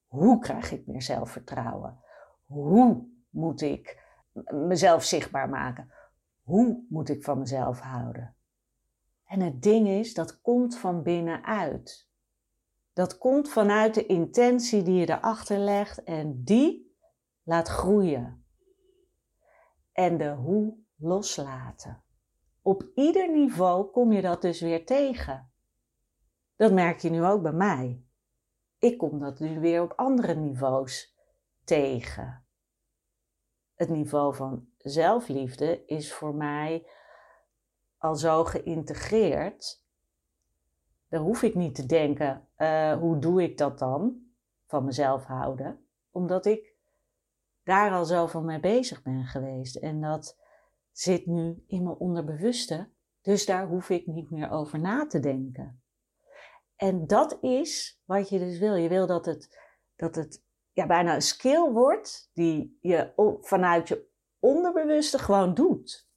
Hoe 0.08 0.40
krijg 0.40 0.72
ik 0.72 0.88
meer 0.88 1.02
zelfvertrouwen? 1.02 2.00
Hoe 2.46 3.08
moet 3.30 3.62
ik 3.62 4.08
mezelf 4.46 5.04
zichtbaar 5.04 5.50
maken? 5.50 5.92
Hoe 6.42 6.86
moet 6.90 7.10
ik 7.10 7.24
van 7.24 7.40
mezelf 7.40 7.80
houden? 7.80 8.36
En 9.26 9.40
het 9.40 9.62
ding 9.62 9.88
is, 9.88 10.14
dat 10.14 10.42
komt 10.42 10.78
van 10.78 11.04
binnenuit. 11.04 12.10
Dat 12.94 13.18
komt 13.18 13.50
vanuit 13.50 13.94
de 13.94 14.06
intentie 14.06 14.84
die 14.84 15.00
je 15.00 15.10
erachter 15.10 15.58
legt 15.58 16.04
en 16.04 16.44
die 16.44 16.98
laat 17.44 17.68
groeien. 17.68 18.46
En 19.92 20.18
de 20.18 20.30
hoe 20.30 20.78
loslaten. 20.96 22.04
Op 22.62 22.92
ieder 22.96 23.32
niveau 23.32 23.92
kom 23.92 24.12
je 24.12 24.22
dat 24.22 24.42
dus 24.42 24.62
weer 24.62 24.86
tegen. 24.86 25.52
Dat 26.56 26.72
merk 26.72 27.00
je 27.00 27.10
nu 27.10 27.24
ook 27.24 27.42
bij 27.42 27.54
mij. 27.54 28.04
Ik 28.80 28.98
kom 28.98 29.20
dat 29.20 29.40
nu 29.40 29.60
weer 29.60 29.82
op 29.82 29.94
andere 29.96 30.36
niveaus 30.36 31.18
tegen. 31.64 32.46
Het 33.80 33.90
niveau 33.90 34.36
van 34.36 34.68
zelfliefde 34.78 35.86
is 35.86 36.14
voor 36.14 36.36
mij 36.36 36.88
al 37.98 38.16
zo 38.16 38.44
geïntegreerd. 38.44 39.84
Dan 41.08 41.22
hoef 41.22 41.44
ik 41.44 41.56
niet 41.56 41.76
te 41.76 41.86
denken, 41.86 42.48
uh, 42.58 42.94
hoe 42.94 43.20
doe 43.20 43.44
ik 43.44 43.58
dat 43.58 43.80
dan? 43.80 44.22
Van 44.66 44.86
mezelf 44.86 45.26
houden. 45.26 45.86
Omdat 46.12 46.46
ik 46.46 46.76
daar 47.64 47.92
al 47.92 48.06
zo 48.06 48.28
van 48.28 48.46
mee 48.46 48.60
bezig 48.60 49.04
ben 49.04 49.26
geweest. 49.26 49.76
En 49.76 50.02
dat 50.02 50.40
zit 50.92 51.26
nu 51.26 51.64
in 51.68 51.84
mijn 51.84 51.98
onderbewuste. 51.98 52.90
Dus 53.22 53.46
daar 53.46 53.68
hoef 53.68 53.90
ik 53.90 54.08
niet 54.08 54.30
meer 54.30 54.52
over 54.52 54.80
na 54.80 55.08
te 55.08 55.20
denken. 55.20 55.82
En 56.76 57.08
dat 57.08 57.38
is 57.42 58.02
wat 58.06 58.30
je 58.30 58.40
dus 58.40 58.60
wil. 58.60 58.76
Je 58.76 58.90
wil 58.90 59.08
dat 59.08 59.26
het, 59.26 59.60
dat 59.96 60.16
het 60.16 60.44
ja, 60.74 60.86
bijna 60.86 61.16
een 61.16 61.22
skill 61.22 61.72
wordt 61.72 62.32
die 62.34 62.78
je 62.82 63.14
vanuit 63.42 63.88
je 63.88 64.08
onderbewuste 64.40 65.20
gewoon 65.20 65.54
doet. 65.54 66.08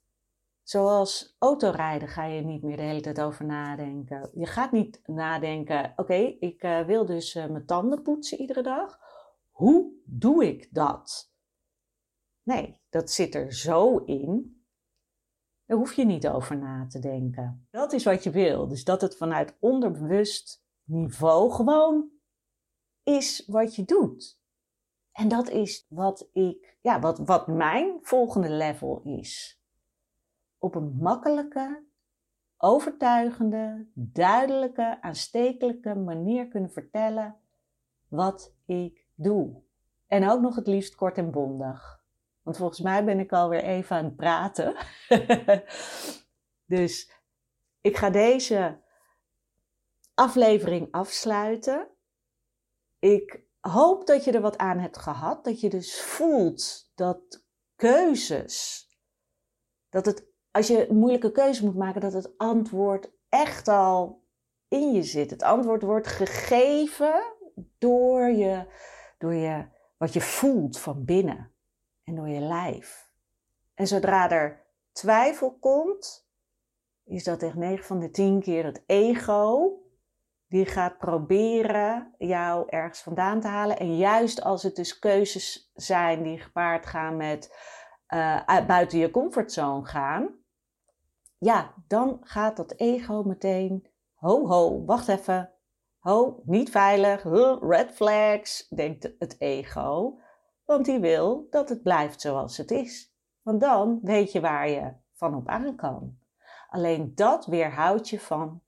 Zoals 0.62 1.36
autorijden 1.38 2.08
ga 2.08 2.24
je 2.24 2.40
niet 2.40 2.62
meer 2.62 2.76
de 2.76 2.82
hele 2.82 3.00
tijd 3.00 3.20
over 3.20 3.44
nadenken. 3.44 4.30
Je 4.34 4.46
gaat 4.46 4.72
niet 4.72 5.00
nadenken, 5.06 5.92
oké, 5.96 6.14
ik 6.40 6.62
uh, 6.62 6.80
wil 6.80 7.06
dus 7.06 7.34
uh, 7.34 7.46
mijn 7.46 7.66
tanden 7.66 8.02
poetsen 8.02 8.38
iedere 8.38 8.62
dag. 8.62 8.98
Hoe 9.50 9.92
doe 10.04 10.46
ik 10.46 10.68
dat? 10.74 11.32
Nee, 12.42 12.80
dat 12.88 13.10
zit 13.10 13.34
er 13.34 13.52
zo 13.52 13.96
in 13.96 14.62
daar 15.72 15.80
hoef 15.80 15.92
je 15.92 16.04
niet 16.04 16.28
over 16.28 16.58
na 16.58 16.86
te 16.86 16.98
denken. 16.98 17.66
Dat 17.70 17.92
is 17.92 18.04
wat 18.04 18.22
je 18.22 18.30
wil. 18.30 18.68
Dus 18.68 18.84
dat 18.84 19.00
het 19.00 19.16
vanuit 19.16 19.56
onderbewust 19.60 20.64
niveau 20.84 21.50
gewoon 21.50 22.10
is 23.02 23.46
wat 23.46 23.76
je 23.76 23.84
doet. 23.84 24.40
En 25.12 25.29
dat 25.29 25.48
is 25.48 25.87
wat 25.88 26.29
ik, 26.33 26.77
ja, 26.81 27.01
wat, 27.01 27.18
wat 27.18 27.46
mijn 27.46 27.98
volgende 28.03 28.51
level 28.51 29.01
is. 29.05 29.61
Op 30.59 30.75
een 30.75 30.96
makkelijke, 31.01 31.85
overtuigende, 32.57 33.87
duidelijke, 33.94 34.98
aanstekelijke 35.01 35.94
manier 35.94 36.48
kunnen 36.48 36.70
vertellen 36.70 37.37
wat 38.09 38.55
ik 38.66 39.05
doe. 39.14 39.62
En 40.07 40.29
ook 40.29 40.40
nog 40.40 40.57
het 40.57 40.66
liefst 40.66 40.94
kort 40.94 41.18
en 41.18 41.31
bondig. 41.31 42.03
Want 42.42 42.57
volgens 42.57 42.81
mij 42.81 43.05
ben 43.05 43.20
ik 43.20 43.33
alweer 43.33 43.62
even 43.62 43.96
aan 43.96 44.05
het 44.05 44.16
praten. 44.16 44.75
dus 46.75 47.11
ik 47.81 47.96
ga 47.96 48.11
deze 48.11 48.81
aflevering 50.14 50.88
afsluiten. 50.90 51.88
Ik 52.98 53.42
hoop 53.70 54.07
dat 54.07 54.25
je 54.25 54.33
er 54.33 54.40
wat 54.40 54.59
aan 54.59 54.79
hebt 54.79 54.98
gehad. 54.98 55.44
Dat 55.44 55.61
je 55.61 55.70
dus 55.70 56.01
voelt 56.01 56.90
dat 56.94 57.44
keuzes, 57.77 58.87
dat 59.88 60.07
het, 60.07 60.27
als 60.51 60.66
je 60.66 60.88
een 60.88 60.96
moeilijke 60.96 61.33
keuze 61.33 61.64
moet 61.64 61.77
maken, 61.77 62.01
dat 62.01 62.12
het 62.12 62.38
antwoord 62.38 63.11
echt 63.29 63.68
al 63.68 64.22
in 64.68 64.92
je 64.92 65.03
zit. 65.03 65.31
Het 65.31 65.42
antwoord 65.42 65.83
wordt 65.83 66.07
gegeven 66.07 67.22
door 67.79 68.29
je, 68.29 68.66
door 69.18 69.35
je, 69.35 69.66
wat 69.96 70.12
je 70.12 70.20
voelt 70.20 70.79
van 70.79 71.05
binnen 71.05 71.53
en 72.05 72.14
door 72.14 72.29
je 72.29 72.40
lijf. 72.40 73.11
En 73.75 73.87
zodra 73.87 74.31
er 74.31 74.64
twijfel 74.92 75.57
komt, 75.61 76.29
is 77.05 77.25
dat 77.25 77.42
echt 77.42 77.55
9 77.55 77.85
van 77.85 78.01
de 78.01 78.11
10 78.11 78.40
keer 78.40 78.64
het 78.64 78.83
ego 78.87 79.77
die 80.52 80.66
gaat 80.66 80.98
proberen 80.98 82.14
jou 82.18 82.66
ergens 82.68 83.02
vandaan 83.02 83.40
te 83.40 83.46
halen. 83.46 83.78
En 83.78 83.96
juist 83.96 84.42
als 84.42 84.62
het 84.62 84.76
dus 84.76 84.98
keuzes 84.98 85.70
zijn 85.74 86.22
die 86.22 86.38
gepaard 86.38 86.86
gaan 86.86 87.16
met 87.16 87.56
uh, 88.08 88.66
buiten 88.66 88.98
je 88.98 89.10
comfortzone 89.10 89.84
gaan, 89.84 90.34
ja, 91.38 91.74
dan 91.86 92.18
gaat 92.20 92.56
dat 92.56 92.74
ego 92.76 93.22
meteen, 93.22 93.88
ho 94.14 94.46
ho, 94.46 94.84
wacht 94.84 95.08
even, 95.08 95.50
ho, 95.98 96.42
niet 96.44 96.70
veilig, 96.70 97.22
red 97.60 97.90
flags, 97.92 98.68
denkt 98.68 99.14
het 99.18 99.40
ego. 99.40 100.18
Want 100.64 100.84
die 100.84 100.98
wil 100.98 101.46
dat 101.50 101.68
het 101.68 101.82
blijft 101.82 102.20
zoals 102.20 102.56
het 102.56 102.70
is. 102.70 103.14
Want 103.42 103.60
dan 103.60 103.98
weet 104.02 104.32
je 104.32 104.40
waar 104.40 104.68
je 104.68 104.92
van 105.12 105.34
op 105.34 105.48
aan 105.48 105.76
kan. 105.76 106.18
Alleen 106.68 107.14
dat 107.14 107.46
weerhoudt 107.46 108.08
je 108.08 108.20
van 108.20 108.62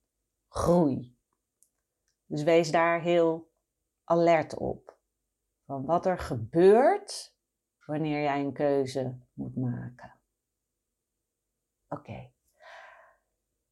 groei. 0.49 1.13
Dus 2.35 2.42
wees 2.42 2.70
daar 2.70 3.01
heel 3.01 3.51
alert 4.05 4.55
op. 4.55 4.99
Van 5.66 5.85
wat 5.85 6.07
er 6.07 6.18
gebeurt 6.18 7.37
wanneer 7.87 8.23
jij 8.23 8.40
een 8.40 8.53
keuze 8.53 9.18
moet 9.33 9.57
maken. 9.57 10.14
Oké. 11.88 12.31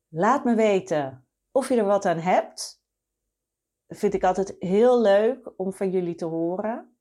Laat 0.08 0.44
me 0.44 0.54
weten 0.54 1.26
of 1.50 1.68
je 1.68 1.76
er 1.76 1.84
wat 1.84 2.04
aan 2.04 2.18
hebt. 2.18 2.84
Dat 3.86 3.98
vind 3.98 4.14
ik 4.14 4.24
altijd 4.24 4.56
heel 4.58 5.00
leuk 5.00 5.52
om 5.56 5.72
van 5.72 5.90
jullie 5.90 6.14
te 6.14 6.24
horen. 6.24 6.96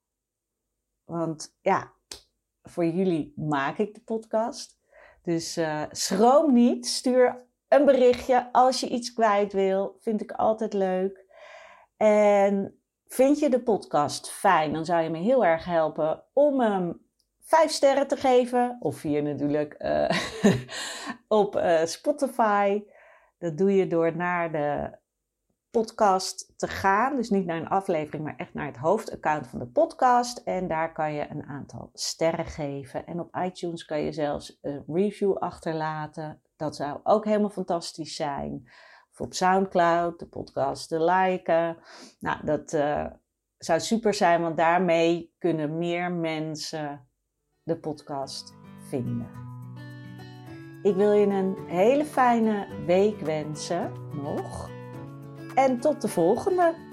Want 1.04 1.58
ja, 1.60 1.94
voor 2.62 2.86
jullie 2.86 3.34
maak 3.36 3.78
ik 3.78 3.94
de 3.94 4.02
podcast. 4.02 4.80
Dus 5.22 5.58
uh, 5.58 5.86
schroom 5.92 6.54
niet. 6.54 6.88
Stuur 6.88 7.48
een 7.68 7.86
berichtje 7.86 8.54
als 8.54 8.80
je 8.80 8.90
iets 8.90 9.14
kwijt 9.14 9.54
wil. 9.54 9.98
Vind 10.00 10.22
ik 10.22 10.32
altijd 10.32 10.74
leuk. 10.74 11.21
En 12.02 12.82
vind 13.08 13.40
je 13.40 13.50
de 13.50 13.62
podcast 13.62 14.32
fijn, 14.32 14.74
dan 14.74 14.86
zou 14.86 15.02
je 15.02 15.10
me 15.10 15.18
heel 15.18 15.46
erg 15.46 15.66
helpen 15.66 16.24
om 16.34 16.60
hem 16.60 17.02
vijf 17.42 17.72
sterren 17.72 18.08
te 18.08 18.16
geven. 18.16 18.78
Of 18.80 18.98
via 18.98 19.22
natuurlijk 19.22 19.76
uh, 19.80 20.10
op 21.42 21.56
uh, 21.56 21.86
Spotify. 21.86 22.84
Dat 23.38 23.58
doe 23.58 23.76
je 23.76 23.88
door 23.88 24.16
naar 24.16 24.52
de 24.52 24.98
podcast 25.72 26.54
te 26.58 26.68
gaan. 26.68 27.16
Dus 27.16 27.30
niet 27.30 27.46
naar 27.46 27.58
een 27.58 27.70
aflevering, 27.70 28.24
maar 28.24 28.36
echt 28.38 28.54
naar 28.54 28.68
het 28.68 28.78
hoofdaccount 28.78 29.48
van 29.48 29.60
de 29.60 29.68
podcast. 29.68 30.38
En 30.38 30.68
daar 30.68 30.94
kan 30.94 31.14
je 31.14 31.30
een 31.30 31.44
aantal 31.44 31.90
sterren 31.94 32.46
geven. 32.46 33.06
En 33.06 33.20
op 33.20 33.36
iTunes 33.36 33.86
kan 33.86 34.02
je 34.02 34.12
zelfs 34.12 34.58
een 34.62 34.84
review 34.88 35.38
achterlaten. 35.38 36.42
Dat 36.56 36.76
zou 36.76 37.00
ook 37.04 37.26
helemaal 37.26 37.50
fantastisch 37.50 38.16
zijn. 38.16 38.70
Op 39.22 39.34
Soundcloud, 39.34 40.20
de 40.20 40.26
podcast 40.26 40.88
te 40.88 41.04
liken. 41.04 41.78
Nou, 42.20 42.46
dat 42.46 42.74
uh, 42.74 43.06
zou 43.58 43.80
super 43.80 44.14
zijn, 44.14 44.42
want 44.42 44.58
daarmee 44.58 45.34
kunnen 45.38 45.78
meer 45.78 46.12
mensen 46.12 47.08
de 47.64 47.78
podcast 47.78 48.54
vinden. 48.90 49.30
Ik 50.84 50.96
wil 50.96 51.12
je 51.12 51.26
een 51.26 51.56
hele 51.68 52.06
fijne 52.06 52.68
week 52.86 53.20
wensen 53.20 53.92
nog. 54.24 54.70
En 55.56 55.80
tot 55.80 56.02
de 56.02 56.08
volgende! 56.08 56.91